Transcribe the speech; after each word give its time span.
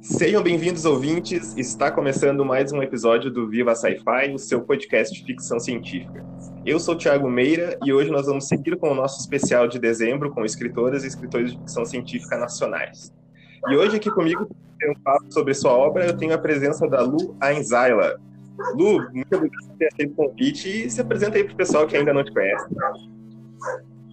Sejam 0.00 0.42
bem-vindos, 0.42 0.84
ouvintes. 0.84 1.56
Está 1.56 1.90
começando 1.90 2.44
mais 2.44 2.72
um 2.72 2.82
episódio 2.82 3.30
do 3.30 3.48
Viva 3.48 3.74
Sci-Fi, 3.74 4.34
o 4.34 4.38
seu 4.38 4.60
podcast 4.60 5.18
de 5.18 5.24
ficção 5.24 5.58
científica. 5.58 6.24
Eu 6.64 6.78
sou 6.78 6.94
Thiago 6.94 7.28
Meira 7.28 7.78
e 7.84 7.92
hoje 7.92 8.10
nós 8.10 8.26
vamos 8.26 8.46
seguir 8.46 8.76
com 8.76 8.90
o 8.90 8.94
nosso 8.94 9.18
especial 9.20 9.66
de 9.66 9.78
dezembro 9.78 10.30
com 10.30 10.44
escritoras 10.44 11.04
e 11.04 11.08
escritores 11.08 11.52
de 11.52 11.58
ficção 11.58 11.84
científica 11.84 12.36
nacionais. 12.36 13.12
E 13.68 13.76
hoje 13.76 13.96
aqui 13.96 14.10
comigo, 14.10 14.48
para 14.78 14.92
um 14.92 14.94
papo 14.94 15.32
sobre 15.32 15.52
sua 15.52 15.72
obra, 15.72 16.06
eu 16.06 16.16
tenho 16.16 16.34
a 16.34 16.38
presença 16.38 16.86
da 16.86 17.02
Lu 17.02 17.36
Ainzaila. 17.40 18.20
Lu, 18.74 19.10
muito 19.10 19.34
obrigado 19.34 19.66
por 19.66 19.76
ter 19.78 19.86
aceito 19.86 20.12
o 20.12 20.14
convite 20.14 20.86
e 20.86 20.90
se 20.90 21.00
apresenta 21.00 21.38
aí 21.38 21.44
para 21.44 21.54
o 21.54 21.56
pessoal 21.56 21.86
que 21.86 21.96
ainda 21.96 22.14
não 22.14 22.22
te 22.22 22.32
conhece. 22.32 22.66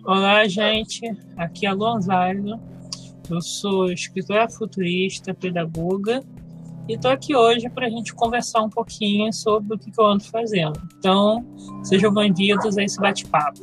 Olá, 0.04 0.48
gente. 0.48 1.02
Aqui 1.38 1.68
é 1.68 1.70
Ainzaila. 1.70 2.60
Eu 3.30 3.40
sou 3.40 3.92
escritora 3.92 4.50
futurista, 4.50 5.32
pedagoga 5.32 6.24
e 6.90 6.94
estou 6.94 7.12
aqui 7.12 7.36
hoje 7.36 7.70
para 7.70 7.86
a 7.86 7.90
gente 7.90 8.14
conversar 8.16 8.64
um 8.64 8.70
pouquinho 8.70 9.32
sobre 9.32 9.76
o 9.76 9.78
que, 9.78 9.92
eu 9.96 10.06
ando 10.06 10.24
fazendo. 10.24 10.82
Então, 10.98 11.46
sejam 11.84 12.12
bem-vindos 12.12 12.80
a 12.80 12.84
esse 12.84 13.00
bate-papo. 13.00 13.60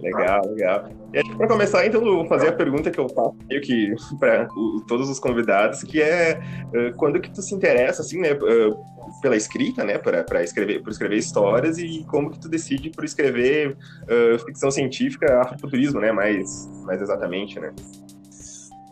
Legal, 0.00 0.42
legal. 0.46 0.88
E 1.12 1.36
para 1.36 1.46
começar, 1.46 1.86
então, 1.86 2.04
eu 2.04 2.16
vou 2.16 2.26
fazer 2.26 2.48
a 2.48 2.52
pergunta 2.52 2.90
que 2.90 2.98
eu 2.98 3.08
faço 3.08 3.36
meio 3.48 3.60
que 3.60 3.94
para 4.18 4.48
todos 4.86 5.08
os 5.08 5.18
convidados, 5.18 5.82
que 5.82 6.02
é 6.02 6.40
uh, 6.68 6.96
quando 6.96 7.20
que 7.20 7.30
tu 7.30 7.40
se 7.40 7.54
interessa, 7.54 8.02
assim, 8.02 8.20
né, 8.20 8.32
uh, 8.32 9.20
pela 9.20 9.36
escrita, 9.36 9.84
né, 9.84 9.98
para 9.98 10.42
escrever, 10.42 10.82
por 10.82 10.90
escrever 10.90 11.16
histórias 11.16 11.78
e 11.78 12.04
como 12.08 12.30
que 12.30 12.38
tu 12.38 12.48
decide 12.48 12.90
por 12.90 13.04
escrever 13.04 13.76
uh, 14.02 14.38
ficção 14.44 14.70
científica, 14.70 15.40
afrofuturismo, 15.40 16.00
né, 16.00 16.12
mais, 16.12 16.68
mais 16.84 17.00
exatamente, 17.00 17.58
né? 17.58 17.72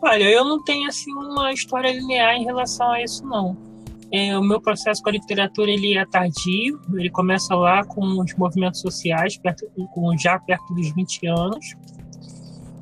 Olha, 0.01 0.29
eu 0.29 0.43
não 0.43 0.61
tenho 0.63 0.87
assim 0.87 1.13
uma 1.13 1.53
história 1.53 1.91
linear 1.91 2.35
em 2.35 2.43
relação 2.43 2.91
a 2.91 3.01
isso 3.01 3.25
não. 3.25 3.72
É, 4.13 4.37
o 4.37 4.43
meu 4.43 4.61
processo 4.61 5.01
com 5.01 5.09
a 5.09 5.13
literatura 5.13 5.71
ele 5.71 5.97
é 5.97 6.05
tardio, 6.05 6.79
ele 6.93 7.09
começa 7.09 7.55
lá 7.55 7.83
com 7.83 8.21
os 8.21 8.35
movimentos 8.35 8.79
sociais, 8.79 9.37
perto, 9.37 9.65
com, 9.91 10.15
já 10.15 10.37
perto 10.37 10.71
dos 10.75 10.93
20 10.93 11.27
anos. 11.27 11.75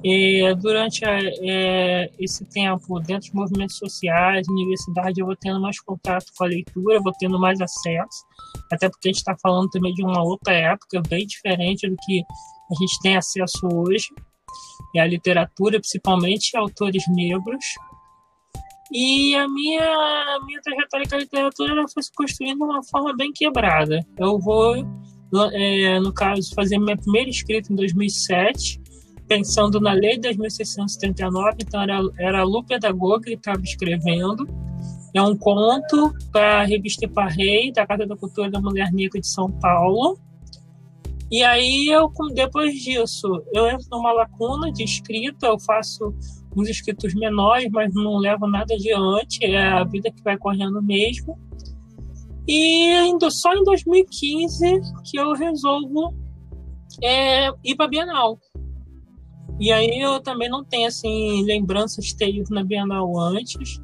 E 0.03 0.53
durante 0.55 1.05
a, 1.05 1.19
é, 1.41 2.11
esse 2.19 2.43
tempo, 2.43 2.99
dentro 2.99 3.27
dos 3.27 3.33
movimentos 3.33 3.77
sociais, 3.77 4.45
universidade, 4.49 5.21
eu 5.21 5.25
vou 5.25 5.35
tendo 5.37 5.61
mais 5.61 5.79
contato 5.79 6.25
com 6.35 6.43
a 6.43 6.47
leitura, 6.47 6.99
vou 6.99 7.13
tendo 7.17 7.39
mais 7.39 7.61
acesso, 7.61 8.25
até 8.69 8.89
porque 8.89 9.07
a 9.07 9.11
gente 9.11 9.19
está 9.19 9.37
falando 9.41 9.69
também 9.69 9.93
de 9.93 10.03
uma 10.03 10.21
outra 10.21 10.53
época, 10.53 11.01
bem 11.07 11.25
diferente 11.25 11.87
do 11.87 11.95
que 12.03 12.23
a 12.71 12.75
gente 12.77 12.99
tem 13.01 13.15
acesso 13.15 13.69
hoje 13.71 14.07
e 14.93 14.99
a 14.99 15.05
literatura, 15.05 15.79
principalmente 15.79 16.57
autores 16.57 17.03
negros. 17.07 17.63
E 18.91 19.33
a 19.35 19.47
minha, 19.47 19.81
a 19.81 20.45
minha 20.45 20.61
trajetória 20.61 21.07
com 21.07 21.15
a 21.15 21.19
literatura 21.19 21.71
ela 21.71 21.87
foi 21.87 22.03
se 22.03 22.11
construindo 22.13 22.57
de 22.57 22.63
uma 22.63 22.83
forma 22.83 23.15
bem 23.15 23.31
quebrada. 23.31 24.05
Eu 24.17 24.37
vou, 24.37 24.75
é, 25.53 25.99
no 26.01 26.13
caso, 26.13 26.53
fazer 26.53 26.77
minha 26.77 26.97
primeira 26.97 27.29
escrita 27.29 27.71
em 27.71 27.75
2007, 27.77 28.81
pensando 29.29 29.79
na 29.79 29.93
Lei 29.93 30.17
de 30.17 30.33
2639, 30.33 31.57
então 31.61 31.81
era, 31.81 32.01
era 32.19 32.41
a 32.41 32.43
Lu 32.43 32.65
Pedagoga 32.65 33.23
que 33.23 33.33
estava 33.33 33.61
escrevendo. 33.61 34.45
É 35.13 35.21
um 35.21 35.37
conto 35.37 36.13
para 36.29 36.59
a 36.61 36.63
revista 36.63 37.07
Parrei, 37.07 37.71
da 37.71 37.87
Casa 37.87 38.05
da 38.05 38.17
Cultura 38.17 38.51
da 38.51 38.59
Mulher 38.59 38.91
Negra 38.91 39.21
de 39.21 39.27
São 39.27 39.49
Paulo. 39.51 40.19
E 41.31 41.43
aí, 41.43 41.87
eu, 41.87 42.11
depois 42.33 42.73
disso, 42.75 43.41
eu 43.53 43.67
entro 43.67 43.87
numa 43.89 44.11
lacuna 44.11 44.69
de 44.69 44.83
escrita, 44.83 45.47
eu 45.47 45.57
faço 45.57 46.13
uns 46.55 46.69
escritos 46.69 47.13
menores, 47.13 47.69
mas 47.71 47.93
não 47.93 48.17
levo 48.17 48.47
nada 48.47 48.73
adiante, 48.73 49.43
é 49.45 49.61
a 49.61 49.83
vida 49.83 50.11
que 50.11 50.21
vai 50.23 50.37
correndo 50.37 50.81
mesmo. 50.81 51.37
E 52.47 52.89
só 53.29 53.53
em 53.53 53.63
2015 53.63 54.81
que 55.05 55.19
eu 55.19 55.33
resolvo 55.33 56.13
é, 57.01 57.49
ir 57.63 57.75
para 57.75 57.87
Bienal. 57.87 58.39
E 59.59 59.71
aí 59.71 60.01
eu 60.01 60.19
também 60.21 60.49
não 60.49 60.63
tenho 60.63 60.87
assim 60.87 61.43
lembranças 61.45 62.13
ter 62.13 62.29
ido 62.29 62.49
na 62.49 62.63
Bienal 62.63 63.17
antes. 63.19 63.79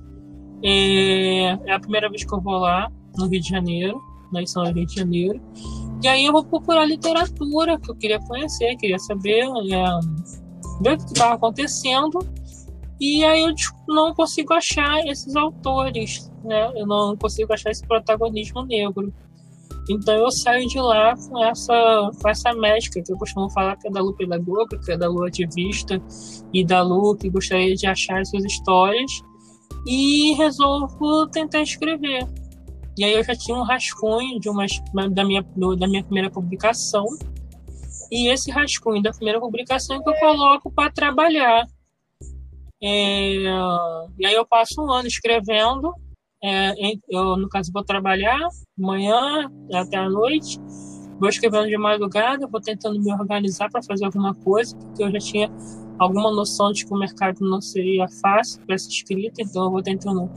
É, 0.63 1.49
é 1.69 1.72
a 1.72 1.79
primeira 1.79 2.09
vez 2.09 2.23
que 2.23 2.34
eu 2.34 2.41
vou 2.41 2.57
lá 2.57 2.91
no 3.16 3.28
Rio 3.28 3.39
de 3.39 3.47
Janeiro, 3.47 4.01
na 4.31 4.41
do 4.41 4.75
Rio 4.75 4.85
de 4.85 4.95
Janeiro. 4.95 5.41
E 6.03 6.07
aí 6.07 6.25
eu 6.25 6.31
vou 6.31 6.44
procurar 6.44 6.85
literatura 6.85 7.79
que 7.79 7.91
eu 7.91 7.95
queria 7.95 8.19
conhecer, 8.19 8.75
queria 8.78 8.99
saber, 8.99 9.41
é, 9.41 9.99
ver 10.81 10.94
o 10.94 10.97
que 10.97 11.05
estava 11.05 11.35
acontecendo. 11.35 12.19
E 13.00 13.24
aí 13.24 13.44
eu 13.44 13.53
não 13.88 14.13
consigo 14.13 14.53
achar 14.53 15.06
esses 15.06 15.35
autores, 15.35 16.31
né? 16.44 16.72
Eu 16.75 16.88
não 16.88 17.16
consigo 17.16 17.53
achar 17.53 17.72
esse 17.72 17.85
protagonismo 17.85 18.63
negro. 18.66 19.13
Então 19.90 20.16
eu 20.16 20.31
saio 20.31 20.68
de 20.68 20.80
lá 20.80 21.16
com 21.16 21.44
essa, 21.44 22.12
com 22.22 22.30
essa 22.30 22.53
médica 22.53 23.02
que 23.02 23.13
eu 23.13 23.18
costumo 23.18 23.50
falar 23.52 23.78
que 23.78 23.88
é 23.88 23.91
da 23.91 24.02
Lu 24.02 24.13
Pedagoga, 24.13 24.78
que 24.80 24.91
é 24.91 24.97
da 24.97 25.08
Lu 25.08 25.24
Ativista 25.25 26.02
e 26.53 26.66
da 26.66 26.81
Lu 26.81 27.16
que 27.16 27.30
gostaria 27.30 27.74
de 27.74 27.88
achar 27.88 28.19
essas 28.19 28.44
histórias 28.44 29.12
e 29.85 30.34
resolvo 30.34 31.28
tentar 31.28 31.62
escrever. 31.62 32.28
E 32.97 33.03
aí 33.03 33.14
eu 33.14 33.24
já 33.24 33.35
tinha 33.35 33.56
um 33.56 33.64
rascunho 33.64 34.40
de 34.40 34.50
uma, 34.50 34.66
da, 35.12 35.24
minha, 35.24 35.46
da 35.78 35.88
minha 35.88 36.03
primeira 36.03 36.31
publicação. 36.31 37.06
E 38.12 38.28
esse 38.29 38.50
rascunho 38.52 39.02
da 39.02 39.12
primeira 39.12 39.40
publicação 39.40 39.97
é 39.97 40.03
que 40.03 40.09
eu 40.09 40.16
coloco 40.16 40.72
para 40.72 40.91
trabalhar. 40.91 41.68
É, 42.81 43.33
e 44.17 44.25
aí 44.25 44.33
eu 44.33 44.45
passo 44.45 44.81
um 44.81 44.91
ano 44.91 45.07
escrevendo. 45.07 45.93
É, 46.43 46.73
eu, 47.09 47.35
no 47.35 47.49
caso, 47.49 47.71
vou 47.73 47.83
trabalhar 47.83 48.39
manhã 48.77 49.51
até 49.73 49.97
a 49.97 50.09
noite. 50.09 50.59
Vou 51.19 51.29
escrevendo 51.29 51.67
de 51.67 51.77
madrugada, 51.77 52.47
vou 52.47 52.61
tentando 52.61 52.99
me 52.99 53.11
organizar 53.11 53.69
para 53.71 53.81
fazer 53.81 54.05
alguma 54.05 54.35
coisa, 54.35 54.75
porque 54.77 55.03
eu 55.03 55.11
já 55.11 55.17
tinha 55.17 55.51
alguma 55.97 56.31
noção 56.31 56.71
de 56.71 56.85
que 56.85 56.93
o 56.93 56.97
mercado 56.97 57.39
não 57.41 57.59
seria 57.59 58.07
fácil 58.21 58.63
para 58.66 58.75
essa 58.75 58.87
escrita, 58.87 59.41
então 59.41 59.66
eu 59.66 59.71
vou 59.71 59.81
tentando 59.81 60.29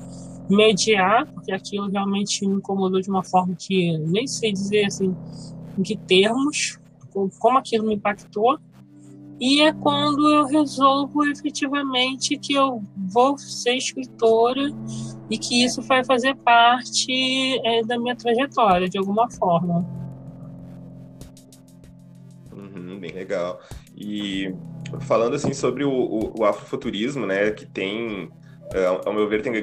mediar, 0.49 1.27
porque 1.33 1.53
aquilo 1.53 1.91
realmente 1.91 2.47
me 2.47 2.57
incomodou 2.57 3.01
de 3.01 3.11
uma 3.11 3.23
forma 3.23 3.55
que 3.55 3.97
nem 3.99 4.27
sei 4.27 4.53
dizer 4.53 4.87
assim 4.87 5.15
em 5.79 5.83
que 5.83 5.97
termos, 5.97 6.79
como 7.39 7.59
aquilo 7.59 7.87
me 7.87 7.95
impactou. 7.95 8.59
E 9.41 9.63
é 9.63 9.73
quando 9.73 10.29
eu 10.29 10.45
resolvo 10.45 11.25
efetivamente 11.25 12.37
que 12.37 12.53
eu 12.53 12.83
vou 13.11 13.39
ser 13.39 13.75
escritora 13.75 14.71
e 15.31 15.39
que 15.39 15.65
isso 15.65 15.81
vai 15.81 16.05
fazer 16.05 16.37
parte 16.37 17.59
é, 17.65 17.83
da 17.83 17.99
minha 17.99 18.15
trajetória, 18.15 18.87
de 18.87 18.99
alguma 18.99 19.31
forma. 19.31 19.89
Uhum, 22.53 23.01
bem 23.01 23.13
legal. 23.13 23.59
E 23.97 24.55
falando 25.01 25.35
assim 25.37 25.55
sobre 25.55 25.85
o, 25.85 25.91
o, 25.91 26.41
o 26.41 26.45
afrofuturismo, 26.45 27.25
né, 27.25 27.51
que 27.51 27.65
tem, 27.65 28.29
é, 28.75 28.87
ao 29.07 29.13
meu 29.15 29.27
ver, 29.27 29.41
tem 29.41 29.55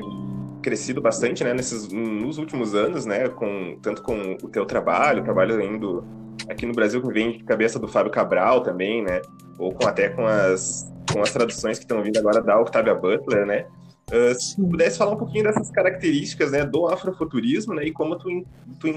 crescido 0.63 0.99
bastante, 0.99 1.43
né, 1.43 1.53
nesses, 1.53 1.87
nos 1.89 2.39
últimos 2.39 2.73
anos, 2.73 3.05
né, 3.05 3.29
com, 3.29 3.77
tanto 3.79 4.01
com 4.01 4.37
o 4.41 4.49
teu 4.49 4.65
trabalho, 4.65 5.21
o 5.21 5.23
trabalho 5.23 5.61
indo 5.61 6.03
aqui 6.49 6.65
no 6.65 6.73
Brasil 6.73 6.99
que 7.01 7.13
vem 7.13 7.37
de 7.37 7.43
cabeça 7.43 7.77
do 7.77 7.87
Fábio 7.87 8.11
Cabral 8.11 8.63
também, 8.63 9.03
né, 9.03 9.21
ou 9.57 9.73
com, 9.73 9.87
até 9.87 10.09
com 10.09 10.25
as, 10.25 10.91
com 11.11 11.21
as 11.21 11.31
traduções 11.31 11.77
que 11.77 11.85
estão 11.85 12.01
vindo 12.01 12.17
agora 12.17 12.41
da 12.41 12.59
Octavia 12.59 12.95
Butler, 12.95 13.45
né, 13.45 13.65
uh, 14.11 14.39
se 14.39 14.55
pudesse 14.55 14.97
falar 14.97 15.11
um 15.11 15.17
pouquinho 15.17 15.43
dessas 15.43 15.69
características, 15.71 16.51
né, 16.51 16.65
do 16.65 16.87
afrofuturismo, 16.87 17.73
né, 17.73 17.85
e 17.85 17.91
como 17.91 18.17
tu, 18.17 18.45
tu, 18.79 18.89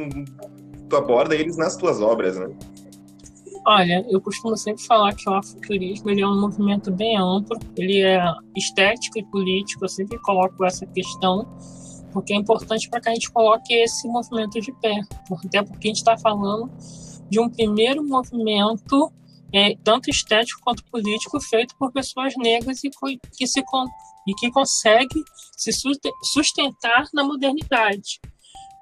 tu 0.89 0.97
aborda 0.97 1.35
eles 1.35 1.57
nas 1.57 1.77
tuas 1.77 2.01
obras, 2.01 2.39
né. 2.39 2.49
Olha, 3.67 4.05
eu 4.09 4.21
costumo 4.21 4.57
sempre 4.57 4.83
falar 4.85 5.15
que 5.15 5.29
o 5.29 5.35
afrofuturismo 5.35 6.11
ele 6.11 6.23
é 6.23 6.27
um 6.27 6.41
movimento 6.41 6.91
bem 6.91 7.17
amplo, 7.19 7.59
ele 7.77 8.01
é 8.01 8.19
estético 8.57 9.19
e 9.19 9.25
político, 9.25 9.85
eu 9.85 9.89
sempre 9.89 10.19
coloco 10.19 10.65
essa 10.65 10.87
questão, 10.87 11.47
porque 12.11 12.33
é 12.33 12.37
importante 12.37 12.89
para 12.89 13.01
que 13.01 13.09
a 13.11 13.13
gente 13.13 13.31
coloque 13.31 13.75
esse 13.75 14.09
movimento 14.09 14.61
de 14.61 14.73
pé, 14.81 15.01
até 15.45 15.63
porque 15.63 15.89
a 15.89 15.91
gente 15.91 15.99
está 15.99 16.17
falando 16.17 16.71
de 17.29 17.39
um 17.39 17.49
primeiro 17.49 18.03
movimento, 18.03 19.13
é, 19.53 19.77
tanto 19.83 20.11
estético 20.11 20.61
quanto 20.63 20.85
político, 20.85 21.41
feito 21.41 21.75
por 21.77 21.93
pessoas 21.93 22.35
negras 22.37 22.83
e 22.85 22.91
que, 23.37 23.47
se, 23.47 23.61
e 23.61 24.35
que 24.35 24.51
consegue 24.51 25.23
se 25.57 25.71
sustentar 26.33 27.05
na 27.13 27.25
modernidade. 27.25 28.21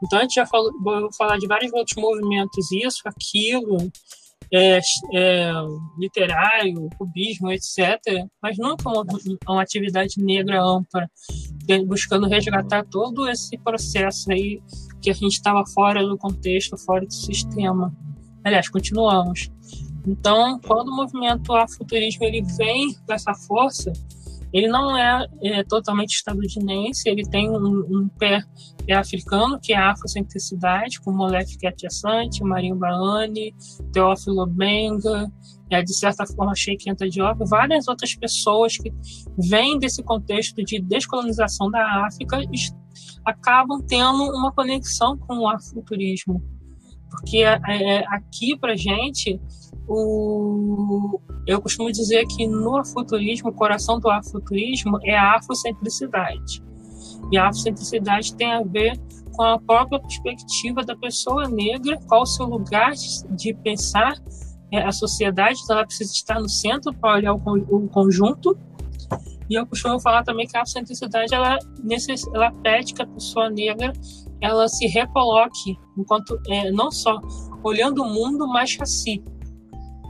Então 0.05 0.19
a 0.19 0.23
gente 0.23 0.35
já 0.35 0.47
falou, 0.47 0.71
vou 0.83 1.13
falar 1.15 1.39
de 1.39 1.47
vários 1.47 1.73
outros 1.73 1.97
movimentos, 1.97 2.71
isso, 2.71 3.03
aquilo, 3.05 3.91
é, 4.53 4.81
é, 5.15 5.53
literário, 5.99 6.89
cubismo, 6.97 7.51
etc., 7.51 7.99
mas 8.43 8.57
nunca 8.57 8.89
uma, 8.89 9.05
uma 9.49 9.63
atividade 9.63 10.15
negra 10.23 10.63
ampla, 10.63 11.11
buscando 11.87 12.29
resgatar 12.29 12.85
todo 12.87 13.29
esse 13.29 13.59
processo 13.59 14.31
aí 14.31 14.63
que 15.03 15.11
a 15.11 15.15
gente 15.15 15.35
estava 15.35 15.65
fora 15.75 16.07
do 16.07 16.17
contexto, 16.17 16.77
fora 16.79 17.05
do 17.05 17.13
sistema. 17.13 17.93
Aliás, 18.45 18.69
continuamos. 18.69 19.51
Então, 20.07 20.61
quando 20.61 20.89
o 20.89 20.97
movimento 20.97 21.53
afrofuturismo 21.55 22.25
ele 22.25 22.43
vem 22.57 22.95
com 23.07 23.13
essa 23.13 23.35
força, 23.35 23.93
ele 24.53 24.69
não 24.69 24.97
é, 24.97 25.27
é 25.43 25.65
totalmente 25.65 26.15
estadunidense, 26.15 27.09
ele 27.09 27.23
tem 27.23 27.51
um, 27.51 27.81
um 27.91 28.09
pé 28.19 28.43
é 28.87 28.95
africano, 28.95 29.61
que 29.61 29.75
é 29.75 29.77
a 29.77 29.93
afrocentricidade, 29.93 31.01
como 31.01 31.23
Olef 31.23 31.59
Ketiassante, 31.59 32.43
Marinho 32.43 32.77
Baane, 32.77 33.55
Teófilo 33.93 34.47
Benga, 34.47 35.31
é, 35.71 35.83
de 35.83 35.95
certa 35.95 36.25
forma 36.27 36.55
Sheikh 36.55 36.89
Anta 36.89 37.07
Diop, 37.07 37.45
várias 37.47 37.87
outras 37.87 38.15
pessoas 38.15 38.79
que 38.79 38.91
vêm 39.37 39.79
desse 39.79 40.03
contexto 40.03 40.65
de 40.65 40.81
descolonização 40.81 41.71
da 41.71 42.07
África 42.07 42.41
acabam 43.27 43.83
tendo 43.87 44.23
uma 44.35 44.51
conexão 44.53 45.19
com 45.19 45.41
o 45.41 45.49
afrofuturismo. 45.49 46.43
Porque 47.11 47.39
é, 47.39 47.59
é 47.67 48.05
aqui 48.09 48.57
para 48.57 48.75
gente 48.75 49.39
o, 49.89 51.21
eu 51.47 51.61
costumo 51.63 51.91
dizer 51.91 52.27
que 52.27 52.47
no 52.47 52.77
afuturismo, 52.77 53.49
o 53.49 53.53
coração 53.55 53.99
do 53.99 54.11
afuturismo 54.11 54.99
é 55.03 55.17
a 55.17 55.37
afrocentricidade. 55.37 56.63
E 57.33 57.39
a 57.39 57.49
afrocentricidade 57.49 58.35
tem 58.37 58.53
a 58.53 58.63
ver 58.63 59.01
com 59.35 59.43
a 59.43 59.59
própria 59.59 60.01
perspectiva 60.01 60.83
da 60.83 60.97
pessoa 60.97 61.49
negra, 61.49 61.99
qual 62.07 62.23
o 62.23 62.27
seu 62.27 62.45
lugar 62.45 62.93
de, 63.31 63.55
pensar 63.55 64.15
é, 64.71 64.83
a 64.83 64.93
sociedade, 64.93 65.59
então 65.63 65.77
ela 65.77 65.87
precisa 65.87 66.13
estar 66.13 66.39
no 66.41 66.49
centro 66.49 66.93
para 66.93 67.15
olhar 67.15 67.33
o, 67.33 67.89
conjunto. 67.89 68.59
E 69.49 69.55
eu 69.55 69.67
costumo 69.67 69.99
falar 70.01 70.23
também 70.25 70.47
que 70.47 70.57
a 70.57 70.61
afrocentricidade 70.61 71.33
ela, 71.35 71.57
ela 72.35 72.51
pede 72.63 72.93
que 72.93 73.01
a 73.01 73.07
pessoa 73.07 73.49
negra 73.49 73.93
ela 74.41 74.69
se 74.69 74.87
recoloque 74.87 75.77
enquanto 75.97 76.39
é, 76.49 76.71
não 76.71 76.91
só 76.91 77.19
olhando 77.63 78.03
o 78.03 78.09
mundo, 78.09 78.47
mas 78.47 78.77
a 78.81 78.85
si. 78.85 79.23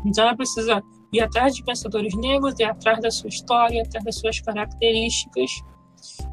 Então 0.05 0.25
ela 0.25 0.37
precisa 0.37 0.83
ir 1.13 1.21
atrás 1.21 1.55
de 1.55 1.65
pensadores 1.65 2.15
negros, 2.15 2.59
ir 2.59 2.65
atrás 2.65 3.01
da 3.01 3.11
sua 3.11 3.29
história, 3.29 3.83
atrás 3.83 4.05
das 4.05 4.17
suas 4.17 4.41
características. 4.41 5.51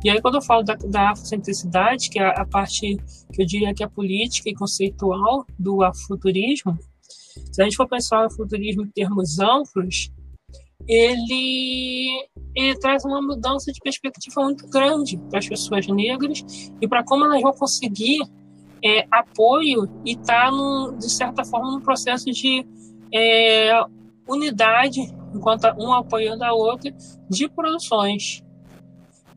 E 0.04 0.10
aí, 0.10 0.22
quando 0.22 0.36
eu 0.36 0.42
falo 0.42 0.64
da, 0.64 0.76
da 0.76 1.12
afrocentricidade, 1.12 2.10
que 2.10 2.20
é 2.20 2.28
a 2.28 2.46
parte 2.46 2.98
que 3.34 3.42
eu 3.42 3.46
diria 3.46 3.74
que 3.74 3.84
é 3.84 3.88
política 3.88 4.50
e 4.50 4.54
conceitual 4.54 5.46
do 5.58 5.84
afrofuturismo, 5.84 6.78
se 7.52 7.62
a 7.62 7.66
gente 7.66 7.76
for 7.76 7.88
pensar 7.88 8.22
o 8.22 8.26
afrofuturismo 8.26 8.84
em 8.84 8.90
termos 8.90 9.40
amplos, 9.40 10.12
ele, 10.88 12.30
ele 12.54 12.78
traz 12.80 13.04
uma 13.06 13.22
mudança 13.22 13.72
de 13.72 13.80
perspectiva 13.80 14.42
muito 14.44 14.68
grande 14.68 15.18
para 15.30 15.40
as 15.40 15.48
pessoas 15.48 15.88
negras 15.88 16.44
e 16.80 16.88
para 16.88 17.04
como 17.04 17.26
elas 17.26 17.42
vão 17.42 17.54
conseguir 17.54 18.20
é, 18.84 19.08
apoio 19.10 19.90
e 20.06 20.12
estar, 20.12 20.52
tá 20.52 20.98
de 20.98 21.10
certa 21.10 21.44
forma, 21.44 21.72
num 21.72 21.82
processo 21.82 22.26
de 22.26 22.66
é, 23.14 23.72
unidade, 24.28 25.02
enquanto 25.34 25.66
um 25.78 25.94
apoiando 25.94 26.44
a 26.44 26.54
outra, 26.54 26.94
de 27.30 27.48
produções. 27.48 28.44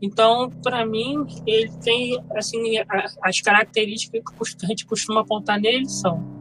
Então, 0.00 0.48
para 0.62 0.86
mim, 0.86 1.26
ele 1.46 1.70
tem 1.82 2.22
assim 2.36 2.76
as 3.22 3.40
características 3.40 4.22
que 4.54 4.64
a 4.64 4.68
gente 4.68 4.86
costuma 4.86 5.22
apontar 5.22 5.60
nele 5.60 5.88
são 5.88 6.38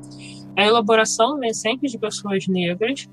a 0.55 0.65
elaboração 0.65 1.37
né, 1.37 1.53
sempre 1.53 1.87
de 1.87 1.99
pessoas 1.99 2.47
negras, 2.47 3.07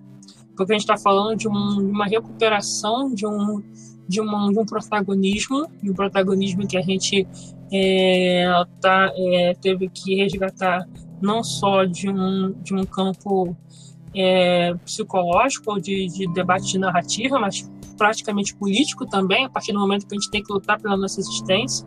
porque 0.57 0.73
a 0.73 0.77
gente 0.77 0.83
está 0.83 0.97
falando 0.97 1.37
de, 1.37 1.47
um, 1.47 1.77
de, 1.77 1.91
uma 1.91 2.07
recuperação 2.07 3.13
de 3.13 3.27
um, 3.27 3.63
de, 4.09 4.21
uma, 4.21 4.51
de 4.51 4.59
um 4.59 4.65
protagonismo, 4.65 5.67
de 5.83 5.91
um 5.91 5.95
protagonismo 5.95 6.67
que 6.67 6.77
a 6.77 6.81
gente 6.81 7.27
é, 7.71 8.47
tá, 8.81 9.13
é, 9.15 9.55
teve 9.61 9.91
que 9.91 10.15
resgatar 10.17 10.89
não 11.21 11.43
só 11.45 11.85
de 11.85 12.09
um, 12.09 12.53
de 12.63 12.75
um 12.75 12.85
campo 12.85 13.55
é, 14.15 14.75
psicológico 14.85 15.73
ou 15.73 15.81
de, 15.81 16.07
de 16.09 16.33
debate 16.33 16.73
de 16.73 16.79
narrativa, 16.79 17.39
mas 17.39 17.71
praticamente 17.97 18.55
político 18.57 19.07
também, 19.07 19.45
a 19.45 19.49
partir 19.49 19.73
do 19.73 19.81
momento 19.81 20.07
que 20.07 20.15
a 20.15 20.19
gente 20.19 20.31
tem 20.31 20.43
que 20.43 20.53
lutar 20.53 20.81
pela 20.81 20.97
nossa 20.97 21.21
existência. 21.21 21.87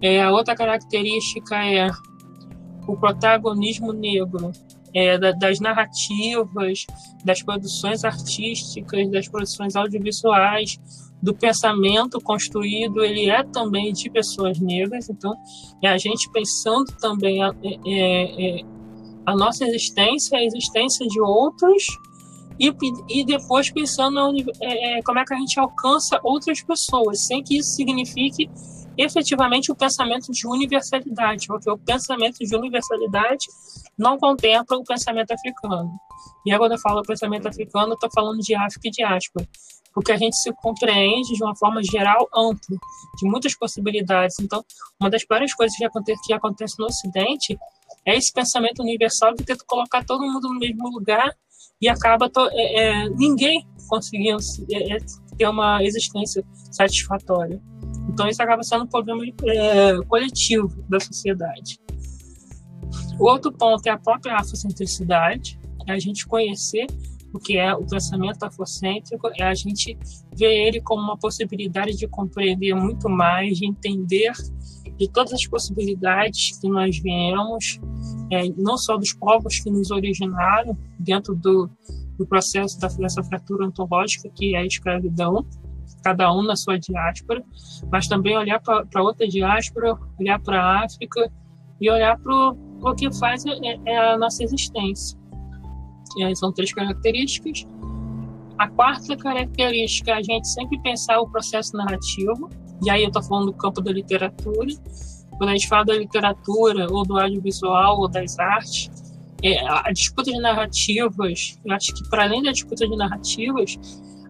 É, 0.00 0.22
a 0.22 0.30
outra 0.30 0.54
característica 0.54 1.56
é 1.56 1.88
o 2.86 2.96
protagonismo 2.96 3.92
negro 3.92 4.50
é, 4.94 5.18
da, 5.18 5.32
das 5.32 5.60
narrativas, 5.60 6.86
das 7.24 7.42
produções 7.42 8.04
artísticas, 8.04 9.10
das 9.10 9.28
produções 9.28 9.76
audiovisuais, 9.76 10.78
do 11.22 11.34
pensamento 11.34 12.18
construído, 12.20 13.04
ele 13.04 13.28
é 13.28 13.42
também 13.42 13.92
de 13.92 14.08
pessoas 14.10 14.58
negras. 14.58 15.08
Então, 15.10 15.34
é 15.82 15.88
a 15.88 15.98
gente 15.98 16.30
pensando 16.32 16.86
também 16.98 17.44
é, 17.44 17.50
é, 17.86 18.60
é 18.60 18.64
a 19.26 19.34
nossa 19.34 19.64
existência, 19.64 20.38
a 20.38 20.44
existência 20.44 21.06
de 21.06 21.20
outros, 21.20 21.84
e, 22.58 22.70
e 23.08 23.24
depois 23.24 23.70
pensando 23.70 24.18
é, 24.60 24.98
é, 24.98 25.02
como 25.02 25.18
é 25.18 25.24
que 25.24 25.32
a 25.32 25.36
gente 25.38 25.58
alcança 25.58 26.20
outras 26.22 26.62
pessoas, 26.62 27.26
sem 27.26 27.42
que 27.42 27.56
isso 27.58 27.70
signifique 27.70 28.50
efetivamente 28.98 29.72
o 29.72 29.74
pensamento 29.74 30.30
de 30.30 30.46
universalidade, 30.46 31.46
porque 31.46 31.70
o 31.70 31.78
pensamento 31.78 32.38
de 32.38 32.54
universalidade 32.54 33.46
não 33.96 34.18
contempla 34.18 34.76
o 34.76 34.84
pensamento 34.84 35.30
africano. 35.30 35.90
E 36.46 36.56
quando 36.56 36.72
eu 36.72 36.78
falo 36.78 37.02
pensamento 37.02 37.48
africano, 37.48 37.92
eu 37.92 37.94
estou 37.94 38.10
falando 38.14 38.40
de 38.40 38.54
África 38.54 38.88
e 38.88 38.90
diáspora, 38.90 39.48
porque 39.94 40.12
a 40.12 40.18
gente 40.18 40.36
se 40.36 40.52
compreende 40.52 41.32
de 41.34 41.42
uma 41.42 41.56
forma 41.56 41.82
geral 41.82 42.28
ampla, 42.34 42.76
de 43.18 43.28
muitas 43.28 43.54
possibilidades. 43.54 44.38
Então, 44.38 44.62
uma 45.00 45.08
das 45.08 45.24
várias 45.28 45.54
coisas 45.54 45.76
que 45.76 45.84
acontece, 45.84 46.20
que 46.26 46.34
acontece 46.34 46.74
no 46.78 46.86
Ocidente 46.86 47.58
é 48.06 48.16
esse 48.16 48.32
pensamento 48.32 48.82
universal 48.82 49.34
de 49.34 49.44
tenta 49.44 49.64
colocar 49.66 50.04
todo 50.04 50.26
mundo 50.26 50.48
no 50.48 50.58
mesmo 50.58 50.88
lugar 50.88 51.34
e 51.80 51.88
acaba 51.88 52.30
é, 52.52 52.80
é, 52.82 53.08
ninguém 53.10 53.66
conseguindo 53.88 54.38
é, 54.70 54.96
é, 54.96 54.98
ter 55.36 55.48
uma 55.48 55.82
existência 55.82 56.44
satisfatória. 56.70 57.60
Então 58.08 58.28
isso 58.28 58.42
acaba 58.42 58.62
sendo 58.62 58.84
um 58.84 58.88
problema 58.88 59.22
é, 59.44 59.96
coletivo 60.06 60.84
da 60.88 61.00
sociedade. 61.00 61.78
O 63.18 63.24
outro 63.24 63.52
ponto 63.52 63.86
é 63.86 63.90
a 63.90 63.98
própria 63.98 64.36
afrocentricidade, 64.36 65.58
é 65.86 65.92
a 65.92 65.98
gente 65.98 66.26
conhecer 66.26 66.86
o 67.32 67.38
que 67.38 67.56
é 67.56 67.72
o 67.74 67.86
pensamento 67.86 68.42
afrocêntrico, 68.42 69.30
é 69.38 69.44
a 69.44 69.54
gente 69.54 69.96
ver 70.36 70.66
ele 70.66 70.80
como 70.80 71.02
uma 71.02 71.16
possibilidade 71.16 71.96
de 71.96 72.08
compreender 72.08 72.74
muito 72.74 73.08
mais, 73.08 73.58
de 73.58 73.66
entender 73.66 74.32
de 75.00 75.08
todas 75.08 75.32
as 75.32 75.46
possibilidades 75.46 76.58
que 76.60 76.68
nós 76.68 76.98
viemos, 76.98 77.80
é, 78.30 78.46
não 78.58 78.76
só 78.76 78.98
dos 78.98 79.14
povos 79.14 79.58
que 79.58 79.70
nos 79.70 79.90
originaram 79.90 80.76
dentro 80.98 81.34
do, 81.34 81.70
do 82.18 82.26
processo 82.26 82.78
da, 82.78 82.88
dessa 82.88 83.24
fratura 83.24 83.66
ontológica 83.66 84.28
que 84.36 84.54
é 84.54 84.58
a 84.58 84.66
escravidão, 84.66 85.46
cada 86.04 86.30
um 86.34 86.42
na 86.42 86.54
sua 86.54 86.78
diáspora, 86.78 87.42
mas 87.90 88.08
também 88.08 88.36
olhar 88.36 88.60
para 88.60 89.02
outra 89.02 89.26
diáspora, 89.26 89.98
olhar 90.18 90.38
para 90.38 90.62
a 90.62 90.84
África 90.84 91.32
e 91.80 91.90
olhar 91.90 92.18
para 92.18 92.50
o 92.50 92.94
que 92.94 93.10
faz 93.14 93.44
é, 93.46 93.78
é, 93.86 93.96
a 94.12 94.18
nossa 94.18 94.44
existência. 94.44 95.18
Aí 96.22 96.36
são 96.36 96.52
três 96.52 96.74
características. 96.74 97.66
A 98.58 98.68
quarta 98.68 99.16
característica 99.16 100.10
é 100.10 100.14
a 100.14 100.22
gente 100.22 100.46
sempre 100.48 100.78
pensar 100.82 101.20
o 101.20 101.30
processo 101.30 101.74
narrativo, 101.74 102.50
e 102.82 102.90
aí 102.90 103.02
eu 103.02 103.08
estou 103.08 103.22
falando 103.22 103.46
do 103.46 103.52
campo 103.52 103.80
da 103.80 103.92
literatura. 103.92 104.68
Quando 105.36 105.48
a 105.48 105.52
gente 105.52 105.68
fala 105.68 105.84
da 105.84 105.94
literatura, 105.94 106.86
ou 106.90 107.04
do 107.04 107.18
audiovisual, 107.18 108.00
ou 108.00 108.08
das 108.08 108.38
artes, 108.38 108.90
é, 109.42 109.66
a 109.66 109.90
disputa 109.92 110.30
de 110.30 110.38
narrativas, 110.38 111.58
eu 111.64 111.74
acho 111.74 111.94
que 111.94 112.08
para 112.10 112.24
além 112.24 112.42
da 112.42 112.52
disputa 112.52 112.86
de 112.86 112.96
narrativas, 112.96 113.78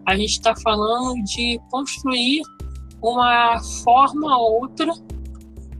a 0.05 0.15
gente 0.15 0.31
está 0.31 0.55
falando 0.55 1.21
de 1.23 1.59
construir 1.69 2.41
uma 3.01 3.59
forma 3.83 4.37
ou 4.37 4.61
outra 4.61 4.93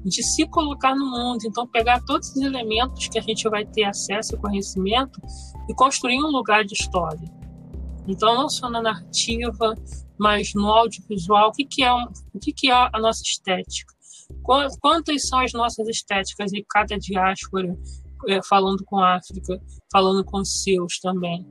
de 0.03 0.23
se 0.23 0.45
colocar 0.47 0.95
no 0.95 1.05
mundo. 1.05 1.39
Então, 1.45 1.67
pegar 1.67 2.01
todos 2.05 2.29
os 2.29 2.41
elementos 2.41 3.07
que 3.07 3.19
a 3.19 3.21
gente 3.21 3.47
vai 3.49 3.65
ter 3.65 3.83
acesso 3.83 4.35
e 4.35 4.37
conhecimento 4.37 5.21
e 5.69 5.73
construir 5.73 6.17
um 6.23 6.31
lugar 6.31 6.65
de 6.65 6.73
história. 6.73 7.31
Então, 8.07 8.35
não 8.35 8.49
só 8.49 8.69
na 8.69 8.81
narrativa, 8.81 9.75
mas 10.21 10.53
no 10.53 10.67
audiovisual, 10.67 11.49
o 11.49 11.51
que, 11.51 11.65
que, 11.65 11.83
é, 11.83 11.91
o 11.91 12.39
que, 12.39 12.53
que 12.53 12.69
é 12.69 12.73
a 12.73 12.99
nossa 12.99 13.23
estética? 13.23 13.91
Quantas 14.79 15.27
são 15.27 15.39
as 15.39 15.51
nossas 15.51 15.87
estéticas 15.87 16.53
em 16.53 16.63
cada 16.69 16.95
diáspora, 16.95 17.75
é, 18.27 18.39
falando 18.43 18.85
com 18.85 18.99
a 18.99 19.15
África, 19.15 19.59
falando 19.91 20.23
com 20.23 20.41
os 20.41 20.61
seus 20.61 20.99
também? 20.99 21.43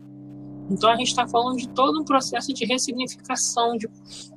Então 0.71 0.89
a 0.89 0.95
gente 0.95 1.09
está 1.09 1.27
falando 1.27 1.57
de 1.57 1.69
todo 1.71 2.00
um 2.00 2.05
processo 2.05 2.55
de 2.55 2.65
ressignificação, 2.65 3.77
de 3.77 3.89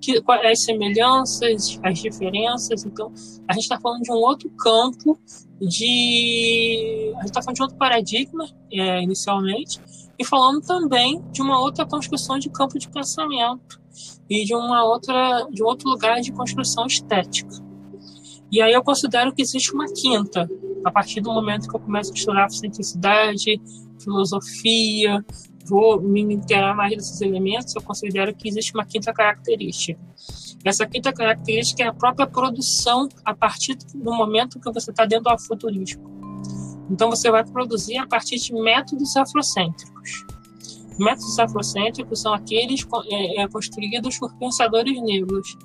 que, 0.01 0.19
as 0.27 0.63
semelhanças, 0.63 1.79
as 1.83 1.99
diferenças. 1.99 2.85
Então 2.85 3.13
a 3.47 3.53
gente 3.53 3.63
está 3.63 3.79
falando 3.79 4.01
de 4.01 4.11
um 4.11 4.15
outro 4.15 4.49
campo, 4.57 5.15
de 5.61 7.13
a 7.17 7.19
gente 7.19 7.29
está 7.29 7.43
falando 7.43 7.55
de 7.55 7.61
outro 7.61 7.77
paradigma 7.77 8.49
é, 8.71 9.03
inicialmente 9.03 9.79
e 10.17 10.25
falando 10.25 10.61
também 10.61 11.23
de 11.31 11.41
uma 11.41 11.59
outra 11.59 11.85
construção 11.85 12.37
de 12.37 12.49
campo 12.49 12.77
de 12.77 12.89
pensamento 12.89 13.81
e 14.29 14.45
de 14.45 14.55
uma 14.55 14.83
outra 14.83 15.47
de 15.51 15.63
outro 15.63 15.89
lugar 15.89 16.21
de 16.21 16.31
construção 16.31 16.85
estética. 16.85 17.55
E 18.51 18.61
aí 18.61 18.73
eu 18.73 18.83
considero 18.83 19.33
que 19.33 19.41
existe 19.41 19.73
uma 19.73 19.85
quinta, 19.91 20.49
a 20.85 20.91
partir 20.91 21.21
do 21.21 21.33
momento 21.33 21.67
que 21.67 21.75
eu 21.75 21.79
começo 21.79 22.11
a 22.11 22.15
estudar 22.15 22.41
a 22.41 22.43
autenticidade, 22.43 23.59
filosofia, 23.99 25.25
vou 25.65 25.99
me 26.01 26.21
inteirar 26.21 26.75
mais 26.75 26.95
desses 26.95 27.19
elementos, 27.21 27.75
eu 27.75 27.81
considero 27.81 28.35
que 28.35 28.47
existe 28.47 28.73
uma 28.73 28.85
quinta 28.85 29.13
característica. 29.13 29.99
Essa 30.63 30.85
quinta 30.85 31.11
característica 31.11 31.83
é 31.83 31.87
a 31.87 31.93
própria 31.93 32.27
produção 32.27 33.09
a 33.25 33.33
partir 33.33 33.75
do 33.93 34.13
momento 34.13 34.59
que 34.59 34.71
você 34.71 34.91
está 34.91 35.05
dentro 35.05 35.25
do 35.25 35.29
afrofuturismo. 35.29 36.12
Então, 36.89 37.09
você 37.09 37.31
vai 37.31 37.43
produzir 37.43 37.97
a 37.97 38.07
partir 38.07 38.37
de 38.37 38.53
métodos 38.53 39.15
afrocêntricos. 39.15 40.25
Métodos 40.99 41.39
afrocêntricos 41.39 42.21
são 42.21 42.33
aqueles 42.33 42.85
é, 43.09 43.41
é, 43.41 43.47
construídos 43.47 44.19
por 44.19 44.33
pensadores 44.35 45.01
negros, 45.01 45.57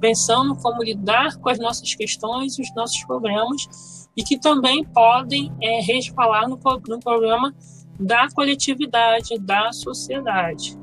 pensando 0.00 0.54
como 0.56 0.82
lidar 0.82 1.38
com 1.38 1.48
as 1.48 1.58
nossas 1.58 1.94
questões, 1.94 2.58
os 2.58 2.74
nossos 2.74 3.02
problemas, 3.04 4.08
e 4.16 4.22
que 4.22 4.38
também 4.38 4.84
podem 4.84 5.52
é, 5.62 5.80
resvalar 5.80 6.48
no, 6.48 6.58
no 6.88 7.00
problema 7.00 7.54
da 7.98 8.28
coletividade, 8.34 9.38
da 9.38 9.72
sociedade. 9.72 10.78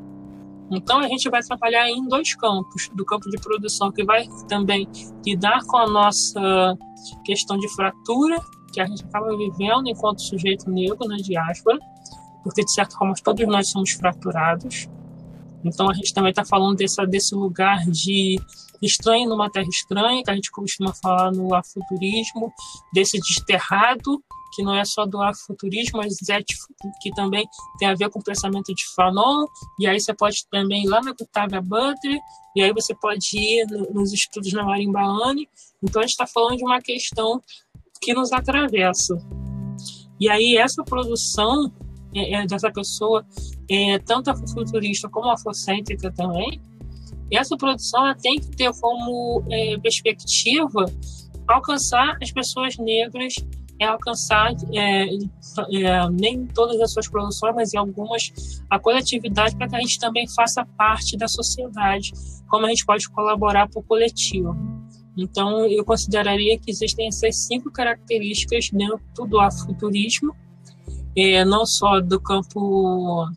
Então 0.72 1.00
a 1.00 1.08
gente 1.08 1.30
vai 1.30 1.42
trabalhar 1.42 1.90
em 1.90 2.08
dois 2.08 2.34
campos, 2.36 2.90
do 2.96 3.06
campo 3.06 3.30
de 3.30 3.38
produção 3.38 3.92
que 3.92 4.04
vai 4.06 4.28
também 4.48 4.88
lidar 5.26 5.64
com 5.66 5.78
a 5.78 5.86
nossa 5.86 6.78
questão 7.26 7.58
de 7.58 7.68
fratura 7.76 8.42
que 8.72 8.82
a 8.82 8.86
gente 8.86 9.04
acaba 9.04 9.36
vivendo 9.36 9.88
enquanto 9.88 10.22
sujeito 10.22 10.70
negro 10.70 11.08
na 11.08 11.18
diáspora, 11.18 11.78
porque 12.44 12.63
de 12.63 12.74
certa 12.74 12.98
forma 12.98 13.13
todos 13.24 13.46
nós 13.48 13.70
somos 13.70 13.92
fraturados. 13.92 14.88
Então 15.63 15.90
a 15.90 15.94
gente 15.94 16.13
também 16.13 16.32
está 16.32 16.44
falando 16.44 16.78
desse, 16.78 17.36
lugar 17.36 17.86
de 17.86 18.40
estranho 18.82 19.30
numa 19.30 19.50
terra 19.50 19.68
estranha, 19.68 20.24
que 20.24 20.32
a 20.32 20.36
gente 20.36 20.50
costuma 20.50 20.94
falar 20.94 21.32
no 21.32 21.54
afuturismo, 21.54 22.51
desse 22.94 23.20
desterrado 23.20 24.24
que 24.51 24.62
não 24.62 24.75
é 24.75 24.84
só 24.86 25.06
do 25.06 25.22
afrofuturismo, 25.22 26.00
mas 26.00 26.18
é 26.30 26.42
que 26.44 27.12
também 27.16 27.48
tem 27.80 27.88
a 27.88 27.96
ver 27.96 28.10
com 28.10 28.20
o 28.20 28.24
pensamento 28.24 28.74
de 28.74 28.84
Fanon, 28.96 29.46
e 29.80 29.88
aí 29.88 30.00
você 30.00 30.13
pode 30.13 30.46
também 30.51 30.84
ir 30.84 30.88
lá 30.88 31.01
na 31.01 31.12
Octavia 31.12 31.62
Butler, 31.62 32.20
e 32.56 32.62
aí 32.62 32.74
você 32.74 32.94
pode 32.94 33.25
ir 33.34 33.66
nos 33.94 34.12
estudos 34.12 34.51
na 34.51 34.63
Marimbaane. 34.63 35.48
Então 35.82 36.01
a 36.01 36.04
gente 36.04 36.12
está 36.12 36.28
falando 36.28 36.58
de 36.58 36.63
uma 36.66 36.82
questão 36.82 37.42
que 38.01 38.13
nos 38.13 38.31
atravessa. 38.31 39.17
E 40.20 40.29
aí 40.29 40.58
essa 40.58 40.84
produção 40.84 41.72
é, 42.13 42.36
é, 42.36 42.48
dessa 42.48 42.72
pessoa, 42.72 43.25
é, 43.70 44.00
tanto 44.00 44.29
afrofuturista 44.29 45.08
como 45.08 45.29
afrocêntrica 45.29 46.12
também, 46.12 46.60
essa 47.31 47.55
produção 47.55 48.13
tem 48.22 48.39
que 48.39 48.50
ter 48.51 48.72
como 48.79 49.43
é, 49.50 49.77
perspectiva 49.79 50.86
alcançar 51.48 52.17
as 52.22 52.31
pessoas 52.31 52.77
negras 52.77 53.36
é 53.79 53.86
alcançar 53.86 54.51
é, 54.74 55.05
é, 55.05 56.10
nem 56.12 56.46
todas 56.46 56.79
as 56.79 56.93
suas 56.93 57.08
produções, 57.08 57.55
mas 57.55 57.74
em 57.74 57.77
algumas 57.77 58.62
a 58.70 58.77
coletividade 58.77 59.55
para 59.55 59.67
que 59.67 59.75
a 59.75 59.79
gente 59.79 60.00
também 60.00 60.27
faça 60.36 60.63
parte 60.77 61.17
da 61.17 61.27
sociedade, 61.27 62.12
como 62.48 62.67
a 62.67 62.70
gente 62.70 62.86
pode 62.86 63.10
colaborar 63.10 63.67
para 63.67 63.79
o 63.79 63.84
coletivo. 63.84 64.55
Então, 65.18 65.65
eu 65.65 65.84
consideraria 65.84 66.58
que 66.58 66.72
existem 66.72 67.08
essas 67.08 67.36
cinco 67.46 67.72
características 67.72 68.70
dentro 68.72 69.27
do 69.27 69.39
afrofuturismo, 69.39 70.36
é, 71.15 71.44
não 71.44 71.65
só 71.65 72.00
do 72.00 72.20
campo 72.20 73.27